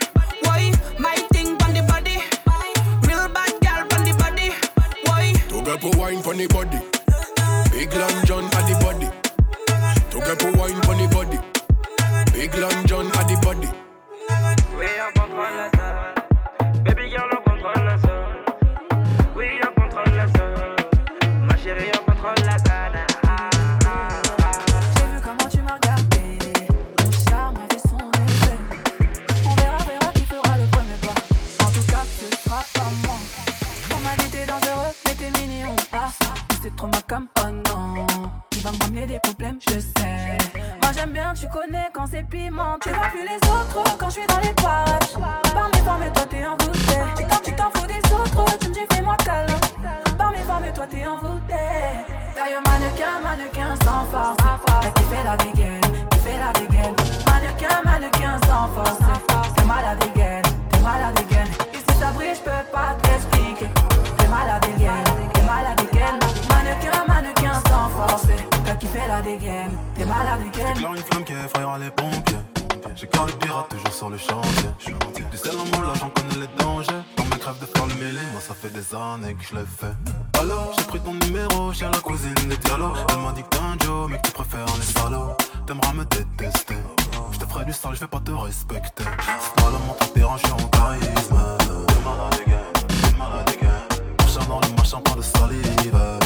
Why? 0.44 0.72
My 0.98 1.16
thing 1.34 1.58
pon 1.58 1.74
the 1.74 1.84
body. 1.84 2.18
Real 3.08 3.28
bad 3.30 3.54
girl 3.62 3.86
pon 3.90 4.04
the 4.06 4.14
body. 4.18 4.52
Why? 5.06 5.34
To 5.50 5.62
get 5.64 5.82
pour 5.82 5.92
wine 6.00 6.22
pon 6.24 6.38
the 6.38 6.48
body 6.48 6.80
Big 7.72 7.94
Long 7.94 8.26
John 8.26 8.46
at 8.46 8.68
the 8.68 8.76
body 8.84 9.08
To 10.12 10.20
get 10.20 10.40
pour 10.40 10.52
wine 10.54 10.80
pon 10.82 10.98
the 10.98 11.08
body 11.14 11.38
Big 12.34 12.54
Long 12.56 12.86
John 12.86 13.08
at 13.08 13.28
the 13.28 13.38
body 13.42 13.91
je 39.70 39.80
sais. 39.80 40.38
Moi 40.82 40.92
j'aime 40.96 41.12
bien, 41.12 41.34
tu 41.34 41.48
connais 41.48 41.90
quand 41.94 42.06
c'est 42.08 42.24
piment. 42.24 42.78
Tu 42.82 42.90
vois 42.90 43.08
plus 43.08 43.24
les 43.24 43.38
autres 43.50 43.98
quand 43.98 44.10
je 44.10 44.14
suis 44.14 44.28
dans 44.28 44.40
les 44.40 44.54
parages. 44.54 45.14
Par 45.54 45.70
mes 45.74 45.82
formes, 45.82 46.12
toi 46.14 46.26
t'es 46.30 46.46
envoûté. 46.46 46.96
Tu 47.18 47.26
t'en, 47.26 47.38
tu 47.44 47.54
t'en 47.54 47.72
fous 47.74 47.88
des 47.88 48.14
autres, 48.14 48.58
tu 48.60 48.70
me 48.70 48.74
dis 48.74 48.86
fais-moi 48.92 49.16
câlin. 49.18 49.60
Par 50.18 50.32
mes 50.32 50.38
formes, 50.40 50.72
toi 50.74 50.88
t'es 50.90 51.06
envoûté. 51.06 51.56
D'ailleurs, 52.36 52.62
mannequin, 52.66 53.20
mannequin 53.24 53.76
sans 53.84 54.06
force. 54.06 54.71
T'es 69.24 70.06
malade. 70.06 70.40
J'éclaire 70.46 70.94
une 70.96 70.98
flamme 70.98 71.24
qui 71.24 71.34
effrayera 71.34 71.78
les 71.78 71.92
pompiers. 71.92 72.38
J'ai 72.96 73.06
cœur 73.06 73.28
de 73.28 73.32
pirate 73.34 73.70
toujours 73.70 73.94
sur 73.94 74.10
le 74.10 74.18
chantier. 74.18 74.94
Du 75.30 75.38
sel 75.38 75.52
en 75.52 75.78
moi 75.78 75.86
là 75.86 75.94
j'en 76.00 76.10
connais 76.10 76.40
les 76.42 76.64
dangers. 76.64 77.04
Dans 77.18 77.24
mes 77.26 77.38
crèves 77.38 77.60
de 77.60 77.68
faire 77.68 77.86
le 77.86 77.94
mêlé, 78.04 78.20
moi 78.32 78.42
ça 78.42 78.56
fait 78.56 78.74
des 78.74 78.96
années 78.96 79.36
que 79.36 79.44
je 79.44 79.56
l'ai 79.56 79.66
fait. 79.66 79.94
Alors 80.40 80.74
j'ai 80.76 80.86
pris 80.86 81.00
ton 81.02 81.14
numéro 81.14 81.72
chez 81.72 81.86
la 81.86 82.00
cousine 82.00 82.34
des 82.34 82.58
dialogues. 82.58 82.98
Elle 83.10 83.20
m'a 83.20 83.32
dit 83.34 83.44
que 83.44 83.50
t'es 83.50 83.60
un 83.60 83.78
Joe, 83.86 84.10
mais 84.10 84.18
que 84.18 84.28
tu 84.28 84.34
préfères 84.34 84.66
les 84.76 85.00
salauds. 85.00 85.38
T'aimeras 85.68 85.94
me 85.94 86.06
détester. 86.06 86.78
Je 87.32 87.38
te 87.38 87.46
ferai 87.46 87.66
du 87.66 87.74
sale, 87.74 87.94
je 87.94 88.00
vais 88.00 88.08
pas 88.08 88.20
te 88.22 88.32
respecter. 88.32 89.04
C'est 89.04 89.64
pas 89.64 89.70
la 89.70 89.78
montre 89.86 90.14
pire, 90.14 90.32
je 90.38 90.48
suis 90.48 90.54
en 90.54 90.68
charisme. 90.70 91.38
T'es 91.60 92.02
malade 92.04 92.42
again, 92.44 92.88
t'es 92.88 93.18
malade 93.18 93.50
again. 93.50 93.82
Machin 94.20 94.46
dans 94.50 94.60
le 94.60 94.76
machin, 94.76 95.00
pas 95.00 95.16
de 95.16 95.22
salive. 95.22 96.21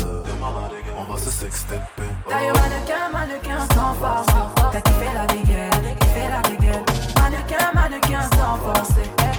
T'es 1.15 1.21
malade 1.21 1.23
again, 1.23 1.23
on 1.23 1.23
va 1.23 1.23
se 1.23 1.31
sextaper. 1.31 2.03
D'ailleurs, 2.29 2.55
mannequin, 2.55 3.09
mannequin 3.13 3.59
sans 3.73 3.93
force. 3.93 4.27
T'as 4.71 4.81
qui 4.81 4.91
fait 4.93 5.13
la 5.13 5.25
dégaine, 5.25 5.71
fait 6.13 6.29
la 6.29 6.41
dégaine. 6.41 6.83
Mannequin, 7.15 7.71
mannequin 7.73 8.21
sans 8.35 8.57
force. 8.57 8.93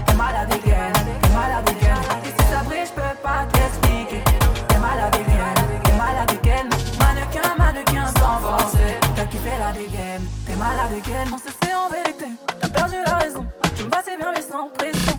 T'es 0.06 0.14
malade 0.14 0.48
dégaine, 0.48 0.92
t'es 1.20 1.28
malade 1.30 1.64
dégaine. 1.66 2.04
Et 2.24 2.28
si 2.28 2.48
ça 2.50 2.62
brille, 2.64 2.86
je 2.86 2.92
peux 2.92 3.16
pas 3.22 3.44
t'expliquer. 3.52 4.22
T'es 4.68 4.78
malade 4.78 5.12
dégaine, 5.12 5.82
t'es 5.84 5.92
malade 5.92 6.28
dégaine. 6.28 6.68
Mannequin, 6.98 7.54
mannequin 7.58 8.06
sans 8.18 8.38
force. 8.40 8.76
T'as 9.14 9.26
qui 9.26 9.38
fait 9.38 9.58
la 9.58 9.72
dégaine, 9.72 10.24
t'es 10.46 10.56
malade 10.56 10.90
dégaine. 10.90 11.28
On 11.32 11.38
se 11.38 11.52
sait 11.62 11.74
en 11.74 11.88
vérité, 11.90 12.26
t'as 12.60 12.68
perdu 12.68 12.96
la 13.04 13.14
raison. 13.16 13.46
Tu 13.76 13.84
me 13.84 13.90
passais 13.90 14.16
bien, 14.16 14.32
mais 14.34 14.42
sans 14.42 14.68
pression. 14.70 15.18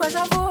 Ouais, 0.00 0.10
j'avoue, 0.10 0.43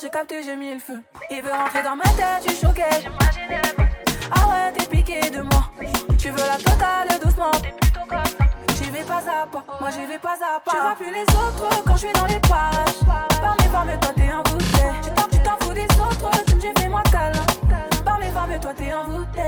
j'ai 0.00 0.10
capté, 0.10 0.42
j'ai 0.42 0.56
mis 0.56 0.74
le 0.74 0.80
feu. 0.80 1.00
Il 1.30 1.42
veut 1.42 1.50
rentrer 1.50 1.82
dans 1.82 1.96
ma 1.96 2.04
tête, 2.04 2.48
suis 2.48 2.66
choqué. 2.66 2.84
Ah 4.30 4.48
ouais, 4.48 4.72
t'es 4.72 4.86
piqué 4.86 5.30
de 5.30 5.42
moi. 5.42 5.70
Tu 6.18 6.30
veux 6.30 6.36
la 6.38 6.56
totale 6.56 7.08
doucement. 7.22 7.50
J'y 8.76 8.90
vais 8.90 9.04
pas 9.04 9.18
à 9.18 9.46
pas, 9.46 9.64
moi 9.80 9.90
j'y 9.90 10.06
vais 10.06 10.18
pas 10.18 10.34
à 10.34 10.60
pas. 10.60 10.70
Tu 10.70 10.76
vois 10.76 10.94
plus 10.94 11.12
les 11.12 11.22
autres 11.22 11.84
quand 11.84 11.94
je 11.94 12.06
suis 12.06 12.12
dans 12.12 12.26
les 12.26 12.40
parages. 12.40 13.00
Par 13.40 13.56
mes 13.60 13.68
formes, 13.68 14.00
toi 14.00 14.12
t'es 14.14 14.32
envoûté. 14.32 14.86
Tu 15.02 15.10
t'en, 15.10 15.28
tu 15.28 15.38
t'en 15.40 15.56
fous 15.60 15.72
des 15.72 15.84
autres, 15.84 16.44
tu 16.46 16.54
me 16.54 16.60
dis 16.60 16.80
fais-moi 16.80 17.02
câlin. 17.10 17.46
Par 18.04 18.18
mes 18.18 18.30
formes, 18.30 18.58
toi 18.58 18.74
t'es 18.74 18.94
envoûté. 18.94 19.42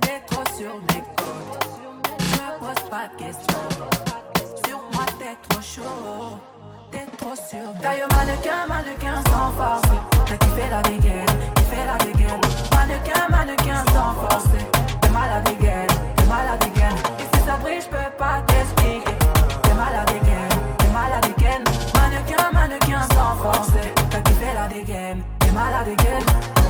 T'es 0.00 0.20
trop 0.26 0.44
sur 0.56 0.76
mes 0.76 1.02
côtes. 1.16 1.68
Je 2.18 2.24
me 2.24 2.58
pose 2.58 2.90
pas 2.90 3.08
de 3.08 3.24
questions. 3.24 3.68
Sur 4.66 4.78
moi 4.92 5.06
t'es 5.18 5.36
trop 5.48 5.62
chaud. 5.62 6.38
T'es 6.92 7.06
trop 7.16 7.34
sur 7.34 7.72
D'ailleurs, 7.80 8.08
mannequin, 8.10 8.66
mannequin 8.68 9.16
sans 9.30 9.50
force. 9.52 9.82
T'as 10.26 10.46
fait 10.54 10.70
la 10.70 10.82
dégaine, 10.82 11.26
fait 11.70 11.86
la 11.86 11.96
dégaine. 12.04 12.40
Mannequin, 12.76 13.28
mannequin 13.30 13.82
sans 13.94 14.12
force. 14.20 14.44
T'es 15.00 15.08
malade 15.08 15.44
dégaine, 15.44 15.86
t'es 16.16 16.26
malade 16.26 16.60
dégaine. 16.60 16.96
Et 17.18 17.36
si 17.36 17.44
ça 17.46 17.56
brille, 17.56 17.80
je 17.80 17.88
peux 17.88 18.10
pas 18.18 18.42
t'expliquer. 18.46 19.16
T'es 19.62 19.74
malade 19.74 20.06
dégaine, 20.08 20.58
t'es 20.78 20.88
malade 20.88 21.26
dégaine. 21.34 21.64
Mannequin, 21.94 22.50
mannequin 22.52 23.02
sans 23.14 23.36
force. 23.42 23.72
T'as 24.10 24.30
fait 24.30 24.54
la 24.54 24.68
dégaine, 24.68 25.22
t'es 25.38 25.50
malade 25.50 25.86
dégaine. 25.86 26.61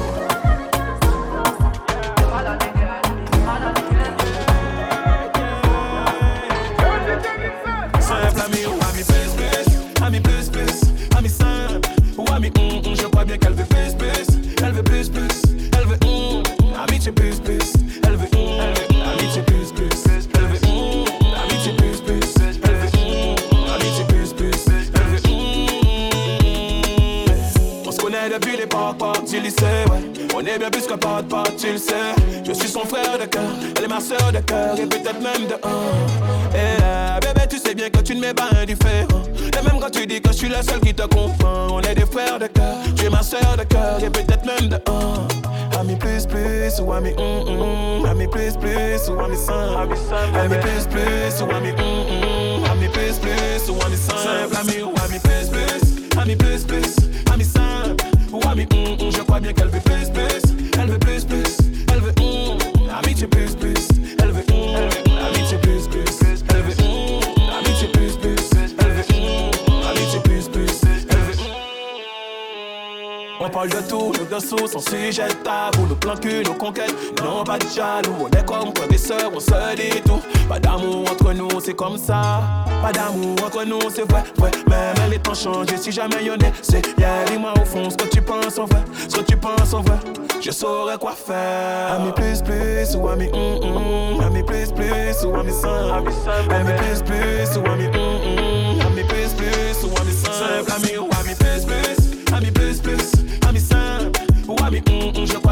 Tabou, 76.17 76.43
nos 76.45 76.55
conquêtes, 76.55 76.95
non 77.23 77.45
pas 77.45 77.59
de 77.59 77.67
jaloux, 77.75 78.15
on 78.21 78.29
est 78.29 78.45
comme 78.45 78.75
frères 78.75 78.93
et 78.93 78.99
sœurs, 78.99 79.31
on 79.35 79.41
se 79.41 79.77
dit 79.77 80.01
tout, 80.03 80.21
pas 80.49 80.59
d'amour 80.59 81.05
entre 81.11 81.33
nous, 81.33 81.49
c'est 81.65 81.75
comme 81.75 81.97
ça, 81.97 82.43
pas 82.83 82.93
d'amour 82.93 83.37
entre 83.45 83.65
nous, 83.65 83.81
c'est 83.95 84.11
vrai, 84.11 84.23
vrai, 84.37 84.51
même 84.69 85.11
les 85.11 85.19
temps 85.19 85.35
changent, 85.35 85.75
si 85.77 85.93
jamais 85.93 86.25
y'en 86.25 86.35
est, 86.35 86.53
c'est 86.63 86.87
yeah, 86.99 87.25
dis-moi 87.27 87.53
au 87.61 87.65
fond 87.65 87.91
ce 87.91 87.97
que 87.97 88.09
tu 88.09 88.21
penses 88.21 88.59
en 88.59 88.67
vrai, 88.67 88.83
ce 89.09 89.17
que 89.17 89.23
tu 89.23 89.37
penses 89.37 89.73
en 89.73 89.81
vrai, 89.83 89.97
je 90.41 90.51
saurais 90.51 90.99
quoi 90.99 91.13
faire, 91.13 92.01
ami 92.01 92.13
plus 92.13 92.43
plus, 92.43 92.97
ou 92.97 93.09
ami 93.09 93.29
hum 93.33 93.63
hum, 93.63 94.21
ami 94.21 94.43
plus 94.43 94.73
plus, 94.73 95.25
ou 95.25 95.35
ami 95.35 95.53
simple, 95.53 96.13
ami 96.51 96.73
plus 96.77 97.03
plus, 97.03 97.59
ou 97.59 97.67
ami 97.71 97.87
hum 97.87 97.95
hum, 97.95 98.87
ami 98.87 99.05
plus 99.05 99.33
plus, 99.35 99.85
ou 99.85 100.01
ami 100.01 100.13
simple, 100.13 100.73
ami 100.77 101.12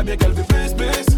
hum 0.00 0.06
hum, 0.06 0.16
je 0.16 0.16
crois 0.16 0.16
bien 0.16 0.16
qu'elle 0.16 0.32
veut 0.32 0.44
plus 0.44 0.74
plus, 0.74 1.09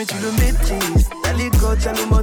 mais 0.00 0.06
tu 0.06 0.14
le 0.22 0.32
maîtrises. 0.32 1.08
T'as 1.22 1.32
les 1.34 1.50
codes, 1.50 1.78
t'as 1.82 1.92
le 1.92 2.06
mode 2.06 2.19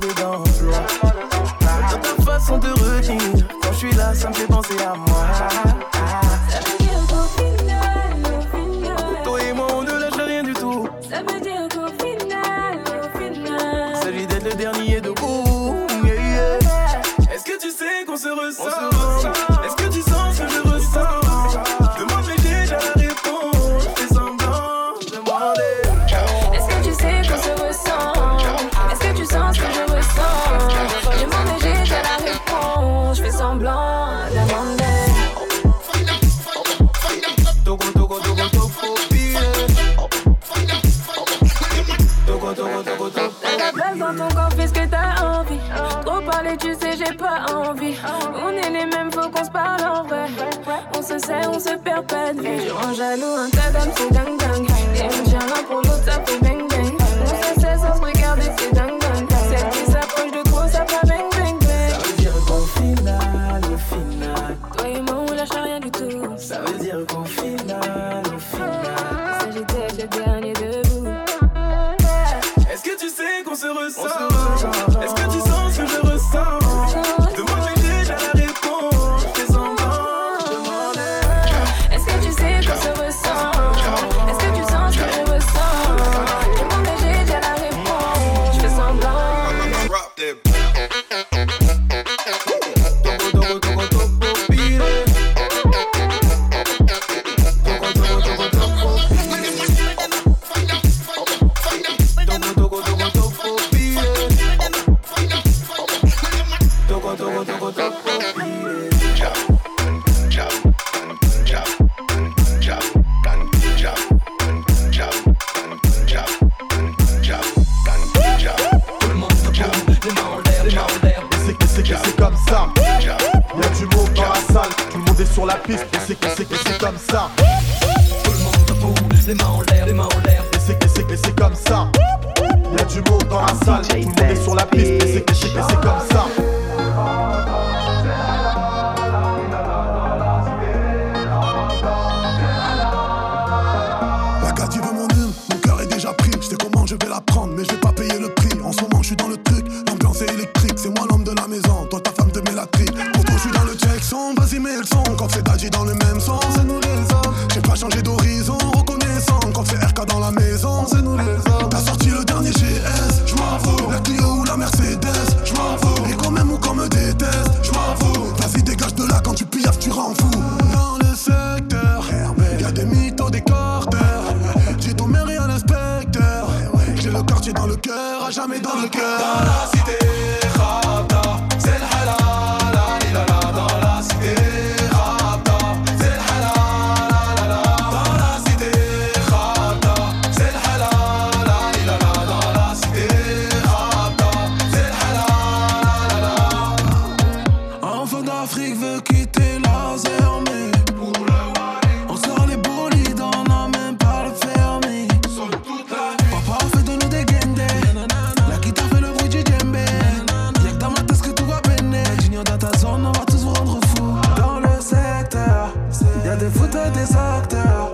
des 216.66 217.16
acteurs, 217.16 217.92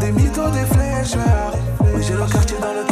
des 0.00 0.12
mythos, 0.12 0.50
des 0.50 0.66
flèches. 0.74 1.16
Oui, 1.94 2.02
j'ai 2.02 2.14
le 2.14 2.26
quartier 2.26 2.56
dans 2.60 2.72
le 2.72 2.89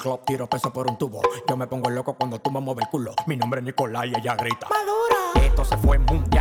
club, 0.00 0.20
tiro 0.24 0.48
peso 0.48 0.72
por 0.72 0.90
un 0.90 0.96
tubo. 0.96 1.20
Yo 1.48 1.56
me 1.56 1.66
pongo 1.66 1.90
loco 1.90 2.14
cuando 2.14 2.40
tú 2.40 2.50
me 2.50 2.60
mueves 2.60 2.86
el 2.86 2.90
culo. 2.90 3.14
Mi 3.26 3.36
nombre 3.36 3.60
es 3.60 3.66
Nicolás 3.66 4.06
y 4.06 4.18
ella 4.18 4.34
grita. 4.34 4.66
Madura. 4.68 5.46
Esto 5.46 5.64
se 5.64 5.76
fue 5.76 5.98
mundial. 5.98 6.39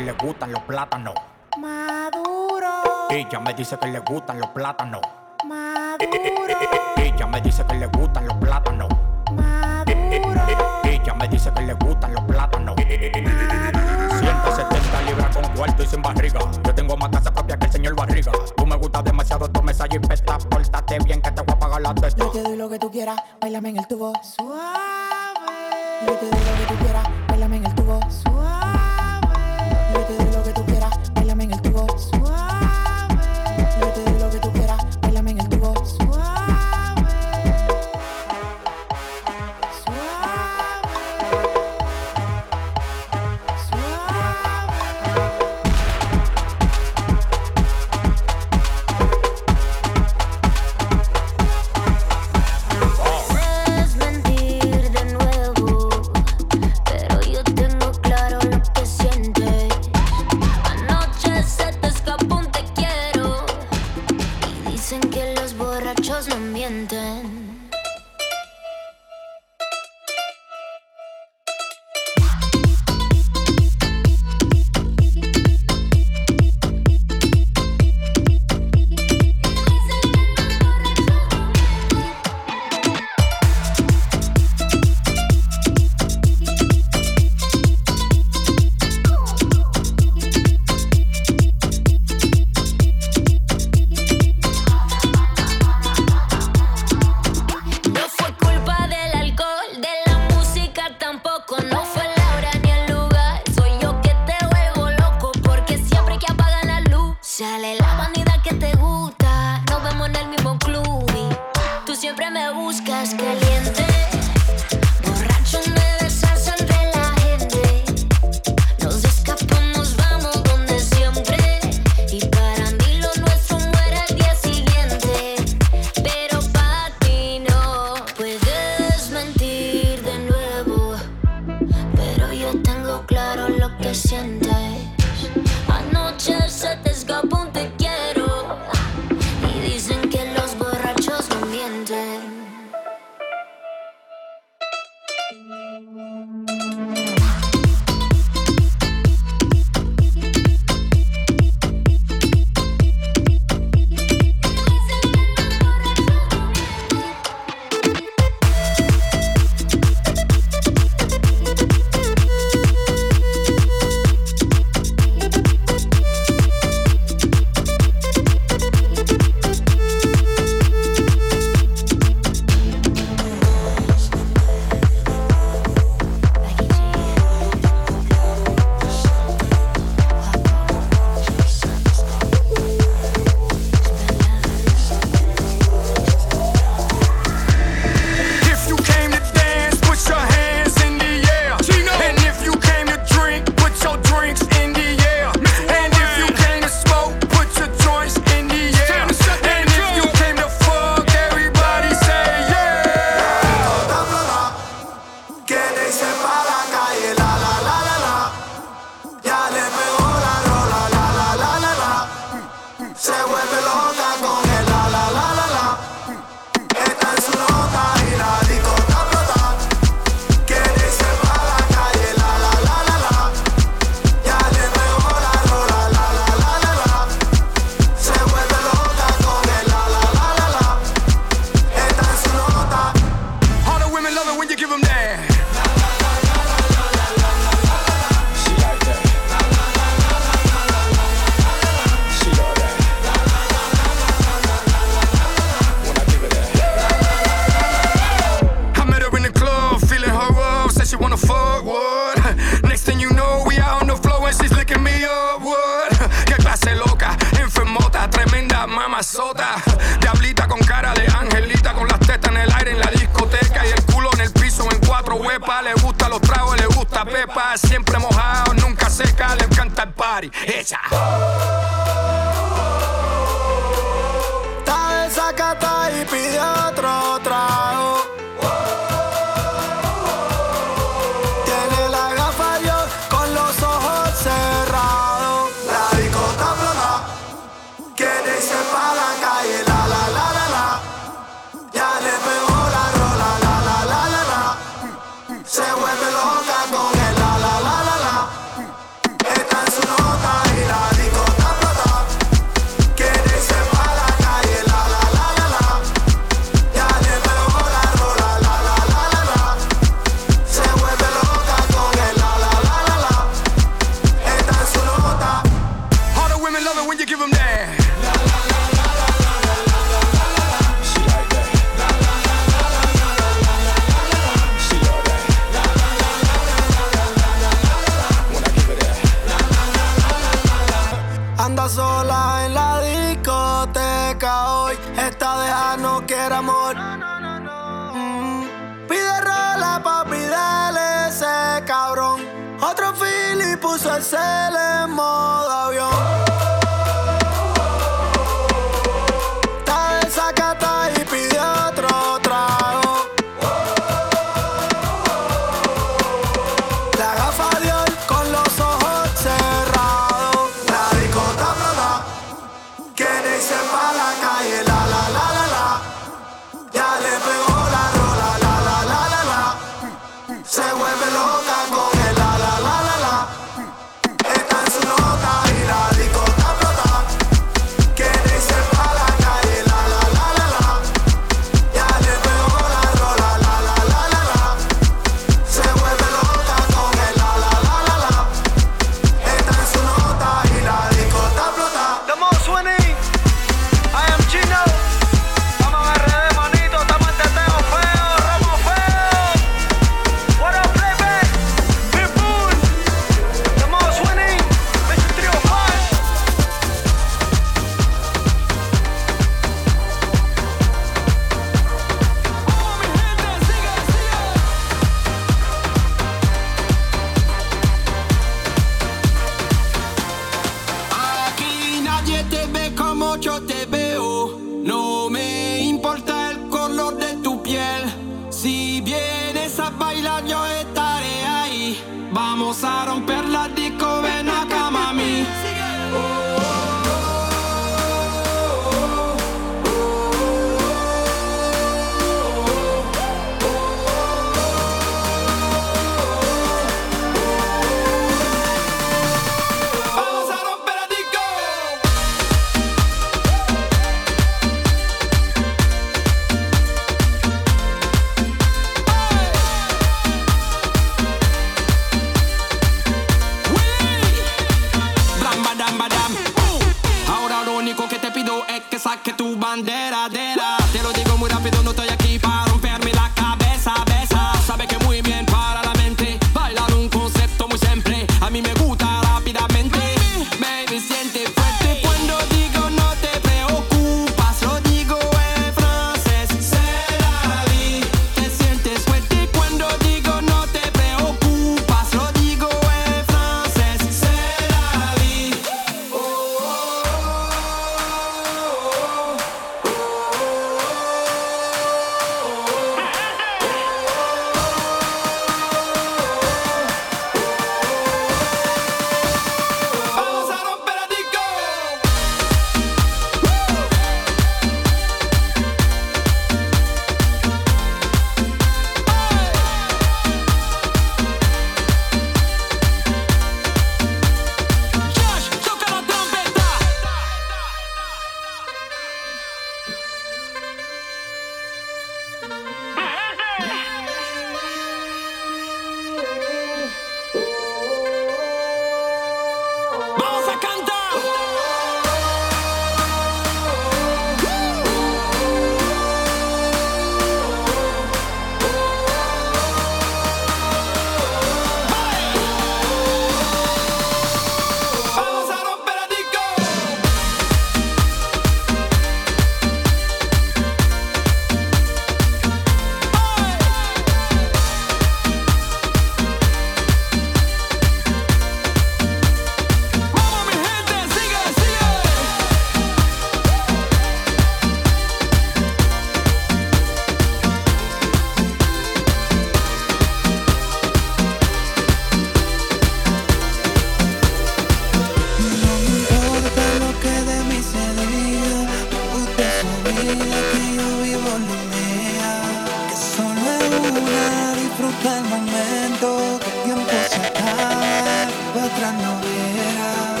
Disfruta 594.36 594.98
el 594.98 595.04
momento, 595.04 596.18
que 596.22 596.30
el 596.30 596.42
tiempo 596.44 596.72
se 596.90 596.96
acaba, 596.96 598.06
para 598.34 598.46
atrás 598.46 598.74
no 598.84 598.92
verás. 599.04 600.00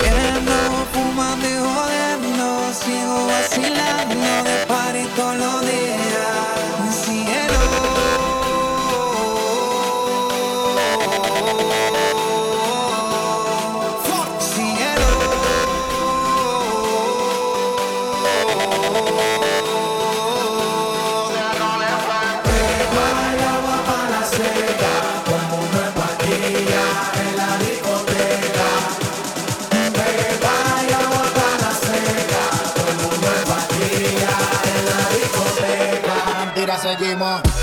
Bebiendo, 0.00 0.56
fumando 0.92 1.46
y 1.46 1.58
jodiendo, 1.74 2.46
sigo 2.72 3.26
vacilando 3.26 4.30
de 4.44 4.66
par 4.66 4.96
y 4.96 5.04
todos 5.16 5.36
los. 5.36 6.01
on. 37.22 37.61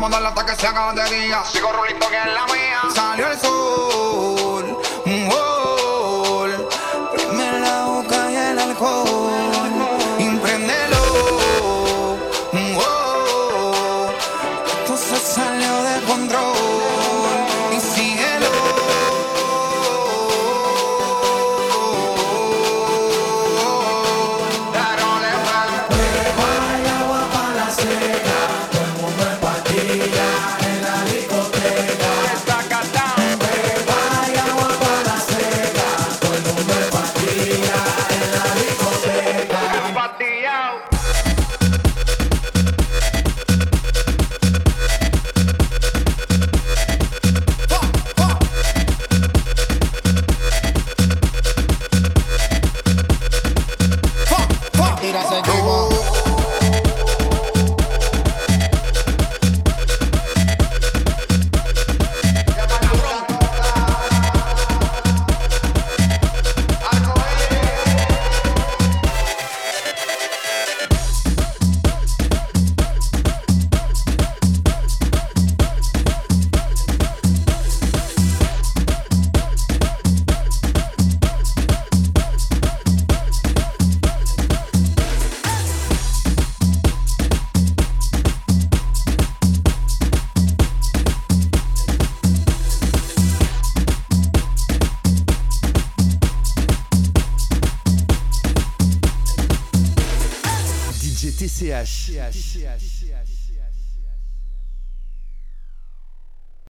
Vamos 0.00 0.12
a 0.12 0.20
darle 0.20 0.28
hasta 0.28 0.46
que 0.46 0.54
se 0.54 0.66
haga 0.68 0.92
de 0.92 1.10
día. 1.10 1.42
Sigo 1.44 1.72
rulito 1.72 2.08
que 2.08 2.18
es 2.18 2.26
la 2.26 2.46
mía. 2.46 2.82
Salió 2.94 3.32
el 3.32 3.40
sol. 3.40 3.87